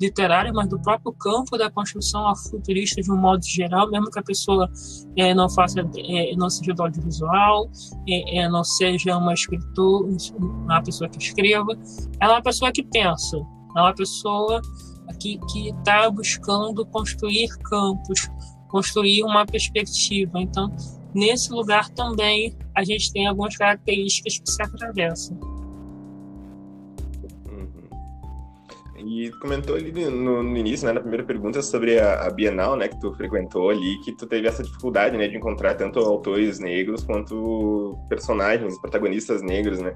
literária, 0.00 0.52
mas 0.52 0.68
do 0.68 0.80
próprio 0.80 1.12
campo 1.12 1.56
da 1.56 1.70
construção 1.70 2.34
futurista 2.34 3.00
de 3.00 3.10
um 3.10 3.16
modo 3.16 3.44
geral, 3.44 3.88
mesmo 3.88 4.10
que 4.10 4.18
a 4.18 4.22
pessoa 4.22 4.68
é, 5.16 5.32
não 5.32 5.48
faça, 5.48 5.80
é, 5.80 6.34
não 6.34 6.50
seja 6.50 6.74
do 6.74 6.82
audiovisual, 6.82 7.70
é, 8.08 8.38
é 8.38 8.48
não 8.48 8.64
seja 8.64 9.16
uma 9.16 9.32
escritora, 9.32 10.08
uma 10.40 10.82
pessoa 10.82 11.08
que 11.08 11.18
escreva, 11.18 11.78
ela 12.18 12.32
é 12.32 12.36
uma 12.36 12.42
pessoa 12.42 12.72
que 12.72 12.82
pensa, 12.82 13.36
é 13.76 13.80
uma 13.80 13.94
pessoa 13.94 14.60
que 15.20 15.38
está 15.68 16.10
buscando 16.10 16.84
construir 16.86 17.48
campos, 17.58 18.28
construir 18.68 19.22
uma 19.22 19.46
perspectiva. 19.46 20.40
Então, 20.40 20.74
nesse 21.14 21.52
lugar 21.52 21.88
também 21.90 22.56
a 22.74 22.84
gente 22.84 23.12
tem 23.12 23.26
algumas 23.26 23.56
características 23.56 24.38
que 24.38 24.50
se 24.50 24.62
atravessam. 24.62 25.52
E 29.04 29.30
tu 29.30 29.38
comentou 29.40 29.74
ali 29.74 29.90
no, 29.92 30.42
no, 30.42 30.56
início, 30.56 30.86
né, 30.86 30.92
na 30.92 31.00
primeira 31.00 31.24
pergunta, 31.24 31.60
sobre 31.60 31.98
a, 31.98 32.26
a, 32.26 32.30
Bienal, 32.30 32.76
né, 32.76 32.88
que 32.88 33.00
tu 33.00 33.12
frequentou 33.14 33.70
ali, 33.70 33.98
que 34.04 34.12
tu 34.12 34.26
teve 34.26 34.46
essa 34.46 34.62
dificuldade, 34.62 35.16
né, 35.16 35.28
de 35.28 35.36
encontrar 35.36 35.74
tanto 35.74 35.98
autores 35.98 36.58
negros 36.58 37.02
quanto 37.02 37.98
personagens, 38.08 38.80
protagonistas 38.80 39.42
negros, 39.42 39.80
né. 39.80 39.92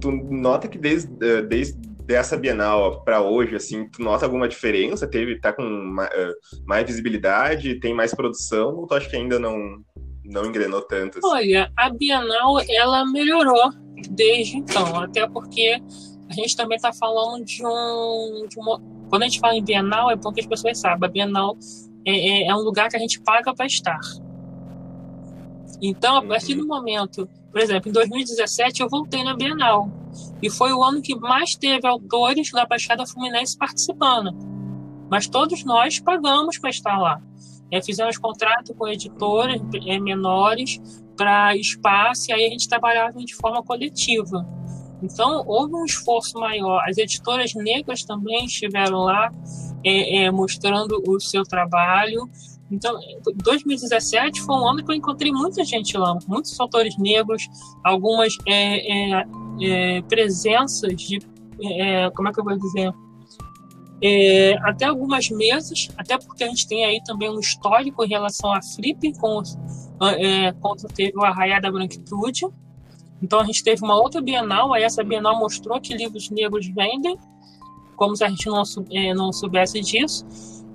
Tu 0.00 0.10
nota 0.10 0.68
que 0.68 0.78
desde, 0.78 1.12
eh, 1.22 1.42
desde 1.42 1.78
essa 2.08 2.36
Bienal 2.36 3.02
para 3.02 3.20
hoje, 3.20 3.56
assim, 3.56 3.88
tu 3.88 4.02
nota 4.02 4.24
alguma 4.24 4.48
diferença? 4.48 5.06
Teve, 5.06 5.38
tá 5.38 5.52
com 5.52 5.96
eh, 6.00 6.32
mais 6.64 6.86
visibilidade, 6.86 7.80
tem 7.80 7.92
mais 7.92 8.14
produção, 8.14 8.74
ou 8.74 8.86
tu 8.86 8.94
acha 8.94 9.08
que 9.08 9.16
ainda 9.16 9.38
não, 9.38 9.82
não 10.28 10.46
engrenou 10.46 10.82
tanto? 10.82 11.18
Assim? 11.18 11.28
Olha, 11.28 11.72
a 11.76 11.90
Bienal, 11.90 12.58
ela 12.68 13.04
melhorou 13.06 13.72
desde 14.10 14.56
então, 14.56 15.00
até 15.00 15.26
porque 15.26 15.80
a 16.28 16.32
gente 16.34 16.56
também 16.56 16.76
está 16.76 16.92
falando 16.92 17.44
de 17.44 17.64
um, 17.64 18.46
de 18.48 18.58
uma. 18.58 18.80
Quando 19.08 19.22
a 19.22 19.26
gente 19.26 19.38
fala 19.38 19.54
em 19.54 19.64
Bienal, 19.64 20.10
é 20.10 20.16
porque 20.16 20.40
as 20.40 20.46
pessoas 20.46 20.78
sabem. 20.78 21.08
A 21.08 21.12
Bienal 21.12 21.56
é, 22.04 22.44
é, 22.44 22.48
é 22.48 22.54
um 22.54 22.60
lugar 22.60 22.88
que 22.88 22.96
a 22.96 23.00
gente 23.00 23.20
paga 23.20 23.54
para 23.54 23.66
estar. 23.66 24.00
Então, 25.80 26.16
a 26.16 26.22
partir 26.22 26.54
do 26.54 26.66
momento, 26.66 27.28
por 27.50 27.60
exemplo, 27.60 27.88
em 27.88 27.92
2017 27.92 28.82
eu 28.82 28.88
voltei 28.88 29.22
na 29.22 29.36
Bienal 29.36 29.90
e 30.42 30.50
foi 30.50 30.72
o 30.72 30.82
ano 30.82 31.02
que 31.02 31.14
mais 31.14 31.54
teve 31.54 31.86
autores 31.86 32.50
da 32.50 32.64
Baixada 32.64 33.06
Fluminense 33.06 33.56
participando. 33.56 34.30
Mas 35.10 35.28
todos 35.28 35.64
nós 35.64 36.00
pagamos 36.00 36.58
para 36.58 36.70
estar 36.70 36.98
lá. 36.98 37.20
É, 37.70 37.82
fizemos 37.82 38.16
contrato 38.16 38.74
com 38.74 38.86
editoras 38.86 39.60
é, 39.86 39.98
menores 39.98 40.80
para 41.16 41.56
espaço 41.56 42.30
e 42.30 42.32
aí 42.32 42.46
a 42.46 42.50
gente 42.50 42.68
trabalhava 42.68 43.18
de 43.24 43.34
forma 43.34 43.62
coletiva. 43.62 44.46
Então, 45.02 45.44
houve 45.46 45.74
um 45.74 45.84
esforço 45.84 46.38
maior. 46.38 46.82
As 46.88 46.96
editoras 46.96 47.54
negras 47.54 48.02
também 48.02 48.46
estiveram 48.46 48.98
lá 48.98 49.30
é, 49.84 50.24
é, 50.24 50.30
mostrando 50.30 51.02
o 51.06 51.20
seu 51.20 51.42
trabalho. 51.44 52.28
Então, 52.70 52.98
2017 53.44 54.40
foi 54.42 54.56
um 54.56 54.68
ano 54.68 54.84
que 54.84 54.90
eu 54.90 54.96
encontrei 54.96 55.30
muita 55.30 55.62
gente 55.64 55.96
lá, 55.96 56.18
muitos 56.26 56.58
autores 56.58 56.96
negros, 56.98 57.46
algumas 57.84 58.34
é, 58.46 59.20
é, 59.62 60.02
presenças 60.02 60.96
de. 60.96 61.20
Como 62.14 62.28
é 62.28 62.32
que 62.32 62.40
eu 62.40 62.44
vou 62.44 62.58
dizer? 62.58 62.92
Até 64.62 64.84
algumas 64.84 65.30
mesas, 65.30 65.88
até 65.96 66.18
porque 66.18 66.44
a 66.44 66.48
gente 66.48 66.68
tem 66.68 66.84
aí 66.84 67.02
também 67.04 67.30
um 67.30 67.40
histórico 67.40 68.04
em 68.04 68.08
relação 68.08 68.52
à 68.52 68.60
Flip, 68.62 69.12
com, 69.18 69.42
quando 70.60 70.86
teve 70.94 71.16
o 71.16 71.24
Arraiá 71.24 71.60
da 71.60 71.70
Branquitude. 71.70 72.46
Então 73.22 73.40
a 73.40 73.44
gente 73.44 73.64
teve 73.64 73.82
uma 73.82 73.96
outra 73.96 74.20
Bienal, 74.20 74.74
aí 74.74 74.82
essa 74.82 75.02
Bienal 75.02 75.38
mostrou 75.38 75.80
que 75.80 75.94
livros 75.94 76.28
negros 76.30 76.66
vendem, 76.68 77.16
como 77.96 78.14
se 78.14 78.24
a 78.24 78.28
gente 78.28 78.46
não, 78.46 78.62
é, 78.92 79.14
não 79.14 79.32
soubesse 79.32 79.80
disso. 79.80 80.24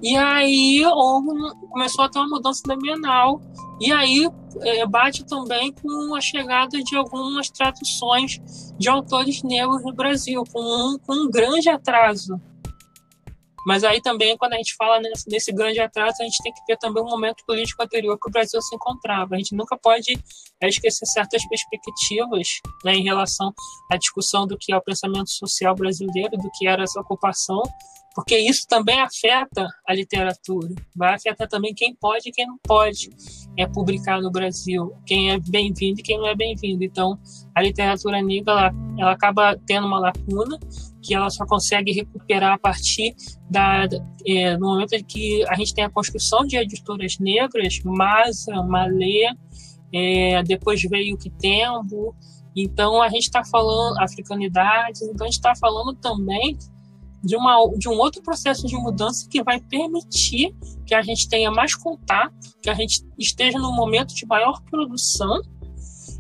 E 0.02 0.18
aí 0.18 0.84
houve, 0.84 1.30
começou 1.70 2.04
a 2.04 2.10
ter 2.10 2.18
uma 2.18 2.28
mudança 2.28 2.64
da 2.66 2.76
Bienal, 2.76 3.40
e 3.80 3.92
aí 3.92 4.28
é, 4.62 4.86
bate 4.88 5.24
também 5.24 5.72
com 5.72 6.16
a 6.16 6.22
chegada 6.22 6.82
de 6.82 6.96
algumas 6.96 7.50
traduções 7.52 8.42
de 8.80 8.90
autores 8.90 9.44
negros 9.44 9.84
no 9.84 9.94
Brasil, 9.94 10.44
com 10.52 10.60
um, 10.62 10.98
com 10.98 11.14
um 11.14 11.30
grande 11.30 11.70
atraso. 11.70 12.42
Mas 13.66 13.84
aí 13.84 14.02
também, 14.02 14.38
quando 14.38 14.54
a 14.54 14.58
gente 14.58 14.76
fala 14.76 15.00
nesse, 15.00 15.30
nesse, 15.30 15.52
grande 15.52 15.80
atraso, 15.80 16.18
a 16.22 16.24
gente 16.24 16.42
tem 16.42 16.52
que 16.52 16.62
ver 16.68 16.78
também 16.78 17.04
o 17.04 17.06
momento 17.06 17.44
político 17.46 17.84
anterior 17.84 18.18
que 18.20 18.28
o 18.28 18.32
Brasil 18.32 18.62
se 18.62 18.76
encontrava. 18.76 19.36
A 19.36 19.38
gente 19.38 19.56
nunca 19.56 19.78
pode 19.78 20.14
é, 20.62 20.68
esquecer 20.68 21.06
certas 21.06 21.48
perspectivas 21.48 22.48
né, 22.84 22.96
em 22.96 23.04
relação 23.04 23.54
à 23.92 23.98
discussão 23.98 24.48
do 24.48 24.58
que 24.58 24.74
é 24.74 24.78
o 24.78 24.82
pensamento 24.82 25.30
social 25.30 25.76
brasileiro, 25.76 26.38
do 26.38 26.50
que 26.58 26.68
era 26.68 26.84
essa 26.84 27.00
ocupação, 27.00 27.62
porque 28.14 28.38
isso 28.38 28.66
também 28.68 29.00
afeta 29.00 29.68
a 29.88 29.94
literatura. 29.94 30.70
Vai 30.96 31.14
afetar 31.14 31.48
também 31.48 31.74
quem 31.74 31.96
pode 31.96 32.30
e 32.30 32.32
quem 32.32 32.46
não 32.46 32.58
pode 32.64 33.10
é, 33.58 33.66
publicar 33.68 34.22
no 34.22 34.32
Brasil, 34.32 34.94
quem 35.06 35.32
é 35.32 35.40
bem-vindo 35.40 36.00
e 36.00 36.04
quem 36.04 36.18
não 36.18 36.28
é 36.28 36.36
bem-vindo. 36.36 36.84
Então, 36.84 37.18
a 37.56 37.62
literatura 37.62 38.22
negra 38.22 38.52
ela, 38.52 38.72
ela 38.98 39.12
acaba 39.12 39.58
tendo 39.66 39.88
uma 39.88 40.00
lacuna 40.00 40.60
que 41.02 41.14
ela 41.16 41.30
só 41.30 41.46
consegue 41.46 41.92
recuperar 41.92 42.54
a 42.54 42.58
partir 42.58 43.16
da, 43.50 43.88
é, 44.26 44.58
no 44.58 44.68
momento 44.68 44.94
em 44.94 45.04
que 45.04 45.44
a 45.50 45.56
gente 45.56 45.74
tem 45.74 45.84
a 45.84 45.90
construção 45.90 46.46
de 46.46 46.58
editoras 46.58 47.18
negras, 47.20 47.80
Masa, 47.84 48.62
Malê, 48.64 49.28
é, 49.94 50.44
depois 50.44 50.82
veio 50.84 51.16
o 51.16 51.18
Kitembo, 51.18 52.16
então 52.56 53.02
a 53.02 53.10
gente 53.10 53.24
está 53.24 53.44
falando 53.44 54.00
africanidades, 54.00 55.02
então 55.02 55.26
a 55.26 55.30
gente 55.30 55.38
está 55.38 55.56
falando 55.56 55.96
também 55.96 56.58
de, 57.24 57.36
uma, 57.36 57.68
de 57.78 57.88
um 57.88 57.98
outro 57.98 58.22
processo 58.22 58.68
de 58.68 58.76
mudança 58.76 59.28
que 59.30 59.44
vai 59.44 59.60
permitir 59.60 60.56
que 60.86 60.94
a 60.94 61.02
gente 61.02 61.30
tenha 61.30 61.52
mais 61.52 61.76
contato, 61.76 62.34
que 62.62 62.70
a 62.70 62.74
gente 62.74 63.06
esteja 63.18 63.58
num 63.58 63.76
momento 63.76 64.14
de 64.14 64.26
maior 64.26 64.62
produção, 64.70 65.42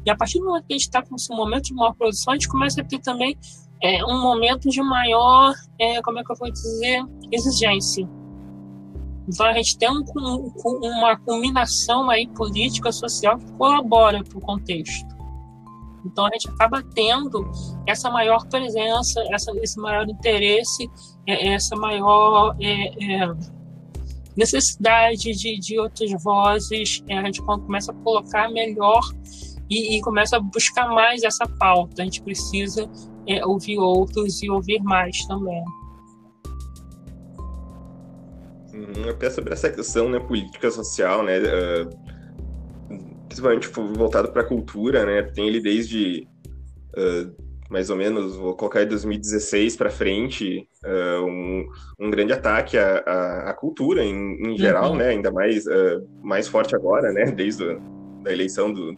e 0.05 0.09
a 0.09 0.15
partir 0.15 0.39
do 0.39 0.45
momento 0.45 0.65
que 0.65 0.73
a 0.73 0.77
gente 0.77 0.87
está 0.87 1.03
com 1.03 1.15
esse 1.15 1.29
momento 1.29 1.65
de 1.65 1.73
maior 1.73 1.93
produção, 1.93 2.33
a 2.33 2.35
gente 2.35 2.47
começa 2.47 2.81
a 2.81 2.83
ter 2.83 2.99
também 2.99 3.37
é 3.83 4.05
um 4.05 4.21
momento 4.21 4.69
de 4.69 4.81
maior, 4.81 5.53
é, 5.79 6.01
como 6.01 6.19
é 6.19 6.23
que 6.23 6.31
eu 6.31 6.35
vou 6.35 6.51
dizer, 6.51 7.03
exigência. 7.31 8.07
Então 9.27 9.45
a 9.45 9.53
gente 9.53 9.77
tem 9.77 9.89
um, 9.89 10.03
um, 10.65 10.87
uma 10.87 11.17
combinação 11.17 12.09
aí 12.09 12.27
política, 12.27 12.91
social 12.91 13.37
que 13.37 13.51
colabora 13.53 14.23
para 14.23 14.37
o 14.37 14.41
contexto. 14.41 15.07
Então 16.05 16.25
a 16.25 16.29
gente 16.31 16.49
acaba 16.49 16.83
tendo 16.95 17.49
essa 17.87 18.09
maior 18.09 18.45
presença, 18.47 19.23
essa, 19.31 19.51
esse 19.61 19.79
maior 19.79 20.07
interesse, 20.09 20.89
é, 21.27 21.49
essa 21.53 21.75
maior 21.75 22.55
é, 22.59 23.23
é, 23.23 23.33
necessidade 24.35 25.31
de, 25.33 25.59
de 25.59 25.79
outras 25.79 26.11
vozes. 26.23 27.03
É, 27.07 27.17
a 27.17 27.25
gente 27.25 27.41
começa 27.41 27.91
a 27.91 27.95
colocar 27.95 28.49
melhor 28.49 29.01
e, 29.69 29.97
e, 29.97 30.01
começa 30.01 30.37
a 30.37 30.39
buscar 30.39 30.89
mais 30.89 31.23
essa 31.23 31.47
pauta. 31.47 32.01
A 32.01 32.05
gente 32.05 32.21
precisa 32.21 32.89
é, 33.27 33.45
ouvir 33.45 33.77
outros 33.77 34.41
e 34.41 34.49
ouvir 34.49 34.81
mais 34.81 35.17
também. 35.27 35.63
Uhum, 38.73 39.09
até 39.09 39.29
sobre 39.29 39.53
essa 39.53 39.69
questão 39.69 40.09
né, 40.09 40.19
política 40.19 40.71
social, 40.71 41.23
né, 41.23 41.39
uh, 41.39 41.89
principalmente 43.27 43.67
voltado 43.67 44.31
para 44.31 44.41
a 44.41 44.45
cultura, 44.45 45.05
né, 45.05 45.23
tem 45.23 45.47
ele 45.47 45.59
desde 45.59 46.27
uh, 46.97 47.51
mais 47.69 47.89
ou 47.89 47.95
menos, 47.95 48.35
vou 48.35 48.55
colocar 48.55 48.83
em 48.83 48.87
2016 48.87 49.75
para 49.75 49.89
frente, 49.89 50.67
uh, 50.85 51.25
um, 51.25 51.65
um, 51.99 52.09
grande 52.09 52.33
ataque 52.33 52.77
à, 52.77 52.97
à, 52.99 53.49
à 53.49 53.53
cultura 53.53 54.03
em, 54.03 54.41
em 54.41 54.57
geral, 54.57 54.91
uhum. 54.91 54.97
né, 54.97 55.09
ainda 55.09 55.31
mais, 55.31 55.65
mais 56.21 56.47
forte 56.47 56.75
agora, 56.75 57.11
né, 57.11 57.25
desde 57.31 57.77
a 58.25 58.31
eleição 58.31 58.71
do, 58.71 58.95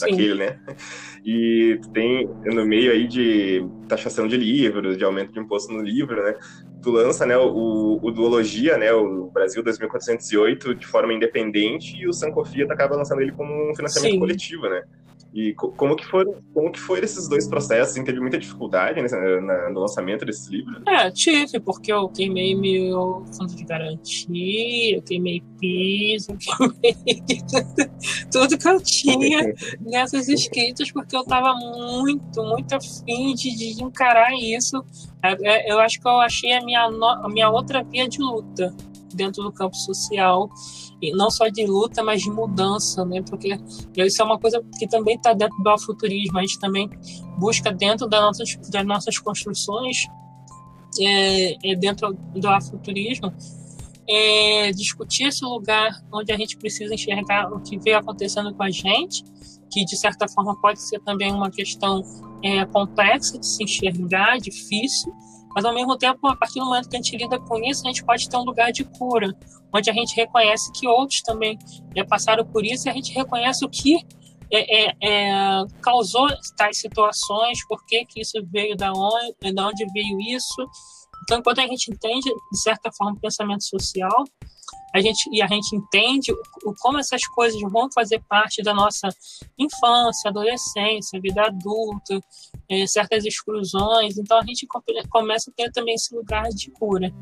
daquele, 0.00 0.34
né? 0.34 0.60
E 1.24 1.80
tem 1.92 2.28
no 2.44 2.64
meio 2.64 2.92
aí 2.92 3.06
de 3.06 3.66
taxação 3.88 4.26
de 4.26 4.36
livros, 4.36 4.96
de 4.96 5.04
aumento 5.04 5.32
de 5.32 5.38
imposto 5.38 5.72
no 5.72 5.82
livro, 5.82 6.22
né? 6.22 6.34
Tu 6.82 6.90
lança, 6.90 7.26
né, 7.26 7.36
o, 7.36 7.98
o 8.00 8.10
Duologia, 8.10 8.78
né, 8.78 8.92
o 8.92 9.30
Brasil 9.30 9.62
2408 9.62 10.74
de 10.74 10.86
forma 10.86 11.12
independente 11.12 11.96
e 11.96 12.06
o 12.06 12.12
Sankofia 12.12 12.64
acaba 12.70 12.96
lançando 12.96 13.20
ele 13.20 13.32
como 13.32 13.70
um 13.70 13.74
financiamento 13.74 14.12
Sim. 14.12 14.18
coletivo, 14.18 14.68
né? 14.68 14.82
E 15.38 15.54
como 15.54 15.94
que 15.94 16.04
foram, 16.04 16.34
como 16.52 16.72
que 16.72 16.80
foram 16.80 17.04
esses 17.04 17.28
dois 17.28 17.46
processos? 17.46 17.92
Assim, 17.92 18.02
teve 18.02 18.18
muita 18.18 18.36
dificuldade 18.36 19.00
no 19.72 19.78
lançamento 19.78 20.24
desse 20.24 20.50
livro? 20.50 20.82
É, 20.84 21.08
tive, 21.12 21.60
porque 21.60 21.92
eu 21.92 22.08
queimei 22.08 22.56
meu 22.56 23.24
fundo 23.36 23.54
de 23.54 23.62
garantia, 23.62 24.96
eu 24.96 25.02
queimei 25.02 25.40
piso, 25.60 26.32
eu 26.32 26.38
queimei 26.72 26.96
tudo 28.32 28.58
que 28.58 28.68
eu 28.68 28.82
tinha 28.82 29.54
nessas 29.80 30.28
escritas, 30.28 30.90
porque 30.90 31.14
eu 31.14 31.20
estava 31.20 31.54
muito, 31.54 32.42
muito 32.42 32.74
afim 32.74 33.32
de, 33.34 33.54
de 33.54 33.80
encarar 33.80 34.32
isso. 34.34 34.84
É, 35.22 35.36
é, 35.40 35.72
eu 35.72 35.78
acho 35.78 36.00
que 36.00 36.08
eu 36.08 36.20
achei 36.20 36.52
a 36.52 36.64
minha, 36.64 36.82
a 36.82 37.28
minha 37.28 37.48
outra 37.48 37.84
via 37.84 38.08
de 38.08 38.18
luta 38.18 38.74
dentro 39.16 39.42
do 39.42 39.52
campo 39.52 39.76
social 39.76 40.48
e 41.00 41.12
não 41.12 41.30
só 41.30 41.48
de 41.48 41.64
luta, 41.66 42.02
mas 42.02 42.22
de 42.22 42.30
mudança, 42.30 43.04
né? 43.04 43.22
Porque 43.22 43.58
isso 43.96 44.22
é 44.22 44.24
uma 44.24 44.38
coisa 44.38 44.62
que 44.78 44.86
também 44.86 45.16
está 45.16 45.32
dentro 45.32 45.56
do 45.62 45.70
afuturismo. 45.70 46.38
A 46.38 46.42
gente 46.42 46.58
também 46.58 46.90
busca 47.38 47.72
dentro 47.72 48.08
das 48.08 48.20
nossas, 48.20 48.56
das 48.70 48.86
nossas 48.86 49.18
construções, 49.18 50.06
é, 51.00 51.70
é 51.72 51.76
dentro 51.76 52.12
do 52.34 52.48
afuturismo, 52.48 53.32
é, 54.08 54.72
discutir 54.72 55.24
esse 55.24 55.44
lugar 55.44 55.90
onde 56.12 56.32
a 56.32 56.36
gente 56.36 56.56
precisa 56.56 56.94
enxergar 56.94 57.52
o 57.52 57.60
que 57.60 57.78
veio 57.78 57.98
acontecendo 57.98 58.54
com 58.54 58.62
a 58.62 58.70
gente, 58.70 59.22
que 59.70 59.84
de 59.84 59.96
certa 59.96 60.26
forma 60.26 60.58
pode 60.60 60.80
ser 60.80 60.98
também 61.00 61.30
uma 61.32 61.50
questão 61.50 62.02
é, 62.42 62.64
complexa 62.64 63.38
de 63.38 63.46
se 63.46 63.62
enxergar, 63.62 64.38
difícil, 64.38 65.12
mas 65.58 65.64
ao 65.64 65.74
mesmo 65.74 65.98
tempo, 65.98 66.24
a 66.28 66.36
partir 66.36 66.60
do 66.60 66.66
momento 66.66 66.88
que 66.88 66.94
a 66.94 67.02
gente 67.02 67.16
lida 67.16 67.36
com 67.36 67.58
isso, 67.64 67.82
a 67.84 67.88
gente 67.88 68.04
pode 68.04 68.30
ter 68.30 68.36
um 68.36 68.44
lugar 68.44 68.70
de 68.70 68.84
cura, 68.84 69.36
onde 69.74 69.90
a 69.90 69.92
gente 69.92 70.14
reconhece 70.14 70.70
que 70.70 70.86
outros 70.86 71.20
também 71.20 71.58
é, 71.96 72.04
passaram 72.04 72.46
por 72.46 72.64
isso 72.64 72.86
e 72.86 72.90
a 72.90 72.94
gente 72.94 73.12
reconhece 73.12 73.64
o 73.64 73.68
que 73.68 73.96
é, 74.52 74.84
é, 74.84 74.94
é, 75.02 75.64
causou 75.82 76.28
tais 76.56 76.78
situações, 76.78 77.58
por 77.66 77.84
que, 77.86 78.04
que 78.04 78.20
isso 78.20 78.38
veio 78.52 78.76
da 78.76 78.92
onde, 78.92 79.52
da 79.52 79.66
onde 79.66 79.84
veio 79.92 80.20
isso. 80.20 80.64
Então, 81.24 81.42
quando 81.42 81.58
a 81.58 81.66
gente 81.66 81.90
entende, 81.90 82.30
de 82.52 82.60
certa 82.62 82.92
forma, 82.96 83.16
o 83.16 83.20
pensamento 83.20 83.64
social, 83.64 84.24
a 84.98 85.02
gente, 85.02 85.28
e 85.32 85.40
a 85.42 85.46
gente 85.46 85.74
entende 85.74 86.32
o, 86.32 86.74
como 86.80 86.98
essas 86.98 87.26
coisas 87.28 87.60
vão 87.60 87.88
fazer 87.92 88.20
parte 88.28 88.62
da 88.62 88.74
nossa 88.74 89.08
infância, 89.58 90.28
adolescência, 90.28 91.20
vida 91.20 91.42
adulta, 91.42 92.20
é, 92.68 92.86
certas 92.86 93.24
exclusões. 93.24 94.18
Então 94.18 94.38
a 94.38 94.44
gente 94.44 94.66
começa 95.08 95.50
a 95.50 95.54
ter 95.54 95.70
também 95.72 95.94
esse 95.94 96.14
lugar 96.14 96.48
de 96.50 96.70
cura. 96.72 97.12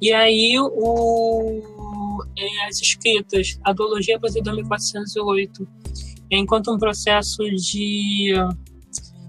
E 0.00 0.12
aí 0.12 0.58
o, 0.58 1.62
é, 2.36 2.66
as 2.66 2.80
escritas, 2.80 3.58
a 3.62 3.72
Duologia 3.72 4.18
Brasileira 4.18 4.62
2408, 4.62 5.68
enquanto 6.30 6.72
um 6.72 6.78
processo 6.78 7.42
de, 7.44 8.32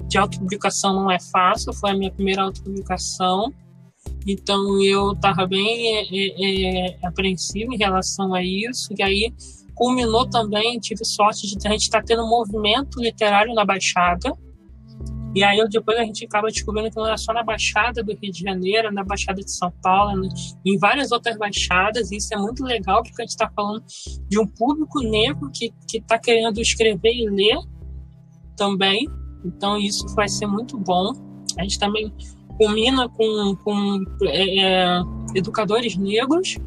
de 0.08 0.18
autopublicação 0.18 0.94
não 0.94 1.12
é 1.12 1.20
fácil, 1.20 1.74
foi 1.74 1.92
a 1.92 1.94
minha 1.96 2.12
primeira 2.12 2.44
autopublicação, 2.44 3.54
então 4.26 4.82
eu 4.82 5.12
estava 5.12 5.46
bem 5.46 5.98
é, 5.98 6.08
é, 6.12 6.88
é, 6.88 6.98
apreensivo 7.04 7.74
em 7.74 7.78
relação 7.78 8.34
a 8.34 8.44
isso. 8.44 8.94
E 8.98 9.04
aí 9.04 9.34
culminou 9.76 10.28
também, 10.28 10.80
tive 10.80 11.06
sorte 11.06 11.48
de 11.48 11.68
a 11.68 11.72
gente 11.72 11.84
estar 11.84 12.00
tá 12.00 12.06
tendo 12.06 12.24
um 12.24 12.30
movimento 12.30 13.00
literário 13.00 13.54
na 13.54 13.64
Baixada. 13.64 14.34
E 15.36 15.44
aí 15.44 15.64
depois 15.70 15.98
a 16.00 16.04
gente 16.04 16.26
acaba 16.26 16.48
descobrindo 16.48 16.90
que 16.90 16.96
não 16.96 17.06
era 17.06 17.18
só 17.18 17.34
na 17.34 17.44
Baixada 17.44 18.02
do 18.02 18.16
Rio 18.16 18.32
de 18.32 18.42
Janeiro, 18.42 18.92
na 18.92 19.04
Baixada 19.04 19.44
de 19.44 19.52
São 19.52 19.72
Paulo, 19.84 20.22
né? 20.22 20.30
em 20.66 20.78
várias 20.80 21.12
outras 21.12 21.38
baixadas. 21.38 22.10
E 22.10 22.16
isso 22.16 22.34
é 22.34 22.38
muito 22.38 22.64
legal, 22.64 23.04
porque 23.04 23.22
a 23.22 23.26
gente 23.26 23.32
está 23.32 23.52
falando 23.54 23.84
de 24.30 24.40
um 24.40 24.48
público 24.48 25.02
negro 25.02 25.52
que 25.54 25.72
está 25.94 26.18
querendo 26.18 26.60
escrever 26.62 27.14
e 27.14 27.30
ler 27.30 27.58
também. 28.56 29.08
Então 29.44 29.78
isso 29.78 30.08
vai 30.16 30.30
ser 30.30 30.48
muito 30.48 30.78
bom. 30.78 31.12
A 31.60 31.64
gente 31.64 31.78
também 31.78 32.14
combina 32.58 33.10
com, 33.10 33.56
com 33.64 34.04
é, 34.24 34.60
é, 34.60 35.02
educadores 35.36 35.96
negros, 35.96 36.58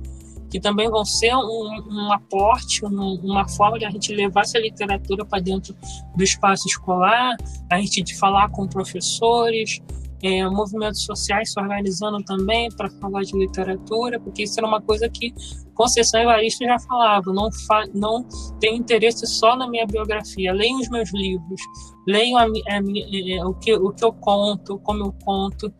que 0.50 0.58
também 0.58 0.88
vão 0.88 1.04
ser 1.04 1.34
um, 1.34 1.82
um 1.90 2.12
aporte, 2.12 2.84
um, 2.84 3.14
uma 3.22 3.46
forma 3.48 3.78
de 3.78 3.84
a 3.84 3.90
gente 3.90 4.12
levar 4.14 4.42
essa 4.42 4.58
literatura 4.58 5.24
para 5.24 5.42
dentro 5.42 5.74
do 6.16 6.24
espaço 6.24 6.66
escolar, 6.66 7.36
a 7.70 7.80
gente 7.80 8.02
de 8.02 8.16
falar 8.16 8.48
com 8.50 8.66
professores, 8.66 9.80
é, 10.22 10.48
movimentos 10.48 11.04
sociais 11.04 11.52
se 11.52 11.60
organizando 11.60 12.22
também 12.24 12.68
para 12.76 12.90
falar 12.90 13.22
de 13.22 13.36
literatura, 13.36 14.18
porque 14.18 14.42
isso 14.42 14.58
era 14.58 14.66
uma 14.66 14.80
coisa 14.80 15.08
que 15.08 15.32
Conceição 15.74 16.20
Evaristo 16.20 16.64
já 16.64 16.78
falava, 16.80 17.32
não, 17.32 17.52
fa 17.52 17.84
não 17.94 18.26
tem 18.58 18.76
interesse 18.76 19.26
só 19.26 19.56
na 19.56 19.68
minha 19.68 19.86
biografia, 19.86 20.52
leiam 20.52 20.80
os 20.80 20.88
meus 20.88 21.12
livros, 21.12 21.60
leiam 22.06 22.36
a, 22.36 22.42
a, 22.42 22.46
a, 22.46 22.78
é, 22.78 23.44
o, 23.44 23.54
que, 23.54 23.74
o 23.74 23.92
que 23.92 24.04
eu 24.04 24.12
conto, 24.12 24.78
como 24.80 25.04
eu 25.04 25.14
conto. 25.24 25.72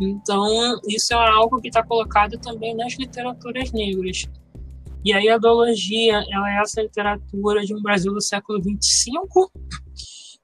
Então, 0.00 0.46
isso 0.88 1.12
é 1.12 1.28
algo 1.28 1.60
que 1.60 1.68
está 1.68 1.82
colocado 1.82 2.38
também 2.38 2.74
nas 2.74 2.96
literaturas 2.96 3.72
negras. 3.72 4.24
E 5.04 5.12
aí 5.12 5.28
a 5.28 5.36
ideologia, 5.36 6.22
ela 6.30 6.50
é 6.50 6.62
essa 6.62 6.82
literatura 6.82 7.64
de 7.64 7.74
um 7.74 7.82
Brasil 7.82 8.12
do 8.12 8.22
século 8.22 8.60
25, 8.62 9.50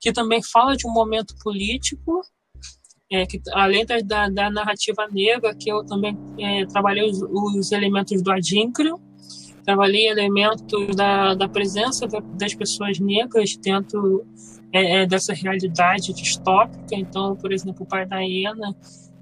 que 0.01 0.13
também 0.13 0.43
fala 0.43 0.77
de 0.77 0.87
um 0.87 0.93
momento 0.93 1.35
político, 1.43 2.23
é, 3.11 3.25
que, 3.27 3.41
além 3.53 3.85
da, 3.87 4.29
da, 4.29 4.51
narrativa 4.51 5.07
negra, 5.11 5.55
que 5.55 5.71
eu 5.71 5.85
também 5.85 6.17
é, 6.39 6.67
trabalhei 6.67 7.09
os, 7.09 7.23
os, 7.23 7.73
elementos 7.73 8.21
do 8.21 8.31
adinkra, 8.33 8.93
trabalhei 9.65 10.09
elementos 10.09 10.95
da, 10.97 11.35
da 11.35 11.49
presença 11.49 12.07
da, 12.07 12.21
das 12.21 12.55
pessoas 12.55 12.99
negras 12.99 13.57
dentro 13.57 14.27
é, 14.73 15.03
é, 15.03 15.07
dessa 15.07 15.33
realidade 15.33 16.13
distópica. 16.13 16.95
Então, 16.95 17.37
por 17.37 17.53
exemplo, 17.53 17.85
o 17.85 17.87
pai 17.87 18.07
da 18.07 18.21
Iena, 18.21 18.75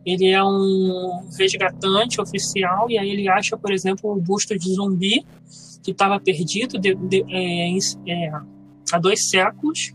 ele 0.04 0.30
é 0.30 0.42
um 0.42 1.28
resgatante 1.38 2.20
oficial 2.20 2.90
e 2.90 2.98
aí 2.98 3.10
ele 3.10 3.28
acha, 3.28 3.56
por 3.56 3.72
exemplo, 3.72 4.12
o 4.12 4.20
busto 4.20 4.58
de 4.58 4.74
zumbi 4.74 5.26
que 5.82 5.90
estava 5.90 6.18
perdido 6.18 6.78
de, 6.78 6.94
de, 6.94 7.24
é, 7.28 7.76
é, 8.08 8.32
há 8.92 8.98
dois 8.98 9.28
séculos 9.28 9.94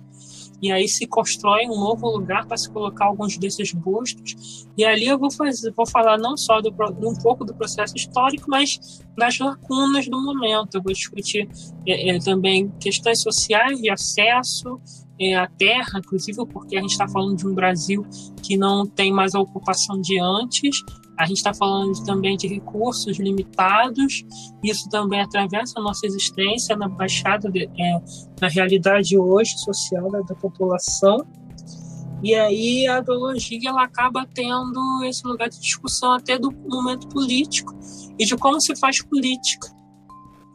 e 0.61 0.71
aí 0.71 0.87
se 0.87 1.07
constrói 1.07 1.65
um 1.65 1.79
novo 1.79 2.07
lugar 2.07 2.45
para 2.45 2.57
se 2.57 2.69
colocar 2.69 3.05
alguns 3.05 3.37
desses 3.37 3.71
bustos. 3.73 4.67
E 4.77 4.83
ali 4.83 5.05
eu 5.05 5.17
vou 5.17 5.31
fazer, 5.31 5.71
vou 5.71 5.87
falar 5.87 6.17
não 6.17 6.35
só 6.35 6.61
do, 6.61 6.73
um 7.01 7.15
pouco 7.15 7.45
do 7.45 7.53
processo 7.53 7.95
histórico, 7.95 8.45
mas 8.49 9.01
das 9.17 9.39
lacunas 9.39 10.07
do 10.07 10.21
momento. 10.21 10.75
Eu 10.75 10.81
vou 10.81 10.93
discutir 10.93 11.47
é, 11.87 12.09
é, 12.09 12.19
também 12.19 12.69
questões 12.79 13.21
sociais 13.21 13.79
de 13.79 13.89
acesso 13.89 14.79
é, 15.19 15.45
terra, 15.57 15.99
inclusive 15.99 16.45
porque 16.47 16.77
a 16.77 16.81
gente 16.81 16.91
está 16.91 17.07
falando 17.07 17.37
de 17.37 17.47
um 17.47 17.53
Brasil 17.53 18.05
que 18.41 18.55
não 18.55 18.85
tem 18.85 19.11
mais 19.11 19.35
a 19.35 19.39
ocupação 19.39 19.99
de 19.99 20.19
antes, 20.19 20.83
a 21.19 21.25
gente 21.25 21.37
está 21.37 21.53
falando 21.53 22.01
também 22.05 22.37
de 22.37 22.47
recursos 22.47 23.19
limitados, 23.19 24.23
isso 24.63 24.87
também 24.89 25.19
atravessa 25.19 25.73
a 25.77 25.81
nossa 25.83 26.05
existência 26.05 26.77
na 26.77 26.87
baixada, 26.87 27.51
de, 27.51 27.65
é, 27.77 28.01
na 28.39 28.47
realidade 28.47 29.17
hoje 29.17 29.57
social 29.59 30.09
da, 30.09 30.21
da 30.21 30.33
população. 30.35 31.17
E 32.23 32.33
aí 32.33 32.87
a 32.87 33.03
teologia 33.03 33.69
ela 33.69 33.83
acaba 33.83 34.25
tendo 34.33 35.03
esse 35.03 35.27
lugar 35.27 35.49
de 35.49 35.59
discussão 35.59 36.13
até 36.13 36.39
do 36.39 36.53
momento 36.53 37.09
político 37.09 37.77
e 38.17 38.25
de 38.25 38.37
como 38.37 38.61
se 38.61 38.73
faz 38.77 39.03
política. 39.03 39.67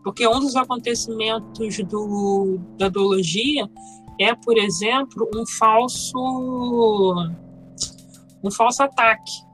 Porque 0.03 0.27
um 0.27 0.41
dos 0.41 0.57
acontecimentos 0.57 1.77
do, 1.85 2.59
da 2.79 2.91
teologia 2.91 3.69
é, 4.19 4.35
por 4.35 4.57
exemplo, 4.57 5.29
um 5.35 5.45
falso 5.59 7.15
um 8.43 8.51
falso 8.51 8.83
ataque. 8.83 9.45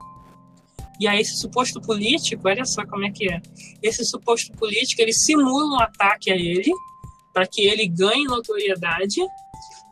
E 1.00 1.08
aí 1.08 1.20
esse 1.20 1.36
suposto 1.36 1.80
político, 1.80 2.46
olha 2.46 2.64
só 2.64 2.84
como 2.86 3.06
é 3.06 3.10
que 3.10 3.32
é. 3.32 3.40
Esse 3.82 4.04
suposto 4.04 4.52
político, 4.52 5.00
ele 5.00 5.12
simula 5.12 5.76
um 5.76 5.80
ataque 5.80 6.30
a 6.30 6.36
ele 6.36 6.70
para 7.32 7.46
que 7.46 7.62
ele 7.62 7.88
ganhe 7.88 8.24
notoriedade 8.24 9.20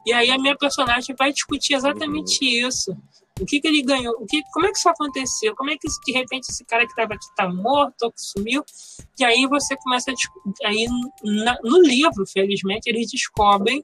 e 0.09 0.13
aí 0.13 0.31
a 0.31 0.39
minha 0.39 0.57
personagem 0.57 1.15
vai 1.19 1.33
discutir 1.33 1.75
exatamente 1.75 2.43
isso. 2.43 2.97
O 3.39 3.45
que, 3.45 3.61
que 3.61 3.69
ele 3.69 3.83
ganhou? 3.83 4.15
O 4.19 4.25
que, 4.25 4.43
como 4.53 4.67
é 4.67 4.73
que 4.73 4.79
isso 4.79 4.89
aconteceu? 4.89 5.55
Como 5.55 5.71
é 5.71 5.77
que 5.77 5.87
de 5.87 6.13
repente 6.13 6.49
esse 6.51 6.65
cara 6.65 6.85
que 6.85 6.93
estava 6.93 7.13
aqui 7.13 7.27
está 7.27 7.47
morto 7.47 8.03
ou 8.05 8.11
que 8.11 8.21
sumiu? 8.21 8.65
E 9.19 9.25
aí 9.25 9.47
você 9.47 9.77
começa 9.77 10.11
a 10.11 10.67
aí 10.67 10.87
na, 11.23 11.59
no 11.63 11.81
livro, 11.83 12.27
felizmente, 12.27 12.89
eles 12.89 13.11
descobrem 13.11 13.83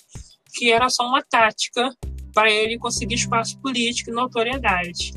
que 0.54 0.72
era 0.72 0.88
só 0.88 1.06
uma 1.06 1.22
tática 1.22 1.94
para 2.32 2.50
ele 2.50 2.78
conseguir 2.78 3.16
espaço 3.16 3.58
político 3.60 4.10
e 4.10 4.14
notoriedade. 4.14 5.12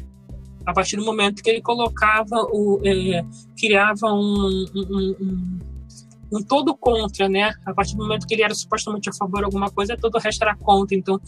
A 0.67 0.73
partir 0.73 0.97
do 0.97 1.05
momento 1.05 1.41
que 1.41 1.49
ele 1.49 1.61
colocava 1.61 2.35
o 2.51 2.79
é, 2.85 3.25
criava 3.57 4.13
um, 4.13 4.65
um, 4.75 5.15
um 5.19 5.59
um 6.31 6.43
todo 6.43 6.75
contra, 6.75 7.29
né? 7.29 7.53
A 7.65 7.73
partir 7.73 7.95
do 7.95 8.03
momento 8.03 8.27
que 8.27 8.35
ele 8.35 8.43
era 8.43 8.53
supostamente 8.53 9.09
a 9.09 9.13
favor 9.13 9.39
de 9.39 9.45
alguma 9.45 9.69
coisa, 9.69 9.95
todo 9.95 10.15
o 10.15 10.19
resto 10.19 10.41
era 10.41 10.55
contra. 10.55 10.95
Então, 10.95 11.19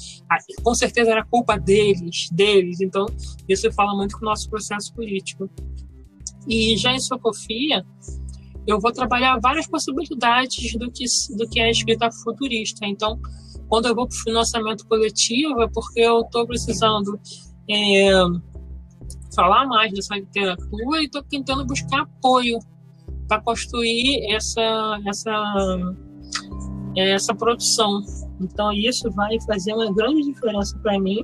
com 0.62 0.76
certeza 0.76 1.12
era 1.12 1.24
culpa 1.24 1.58
deles, 1.58 2.30
deles. 2.32 2.82
Então, 2.82 3.06
isso 3.48 3.72
fala 3.72 3.96
muito 3.96 4.18
com 4.18 4.26
o 4.26 4.30
nosso 4.30 4.50
processo 4.50 4.94
político. 4.94 5.50
E 6.48 6.76
já 6.78 6.94
em 6.94 7.00
Socofia, 7.00 7.86
eu 8.68 8.80
vou 8.80 8.92
trabalhar 8.92 9.40
várias 9.40 9.68
possibilidades 9.68 10.74
do 10.74 10.92
que, 10.92 11.06
do 11.38 11.50
que 11.50 11.60
é 11.60 11.72
escrita 11.72 12.10
futurista. 12.24 12.86
Então, 12.86 13.20
quando 13.68 13.88
eu 13.88 13.96
vou 13.96 14.08
para 14.08 14.16
o 14.16 14.24
financiamento 14.24 14.86
coletivo, 14.86 15.62
é 15.62 15.70
porque 15.70 16.02
eu 16.02 16.22
estou 16.22 16.46
precisando 16.46 17.20
é, 17.70 18.10
falar 19.36 19.66
mais 19.66 19.92
dessa 19.94 20.16
literatura 20.16 21.02
e 21.02 21.06
estou 21.06 21.24
tentando 21.24 21.66
buscar 21.66 22.02
apoio 22.02 22.60
para 23.28 23.42
construir 23.42 24.26
essa, 24.34 25.00
essa, 25.06 25.94
essa 26.96 27.36
produção. 27.36 28.02
Então, 28.42 28.72
isso 28.74 29.10
vai 29.12 29.40
fazer 29.42 29.74
uma 29.74 29.94
grande 29.94 30.24
diferença 30.24 30.78
para 30.80 31.00
mim, 31.00 31.24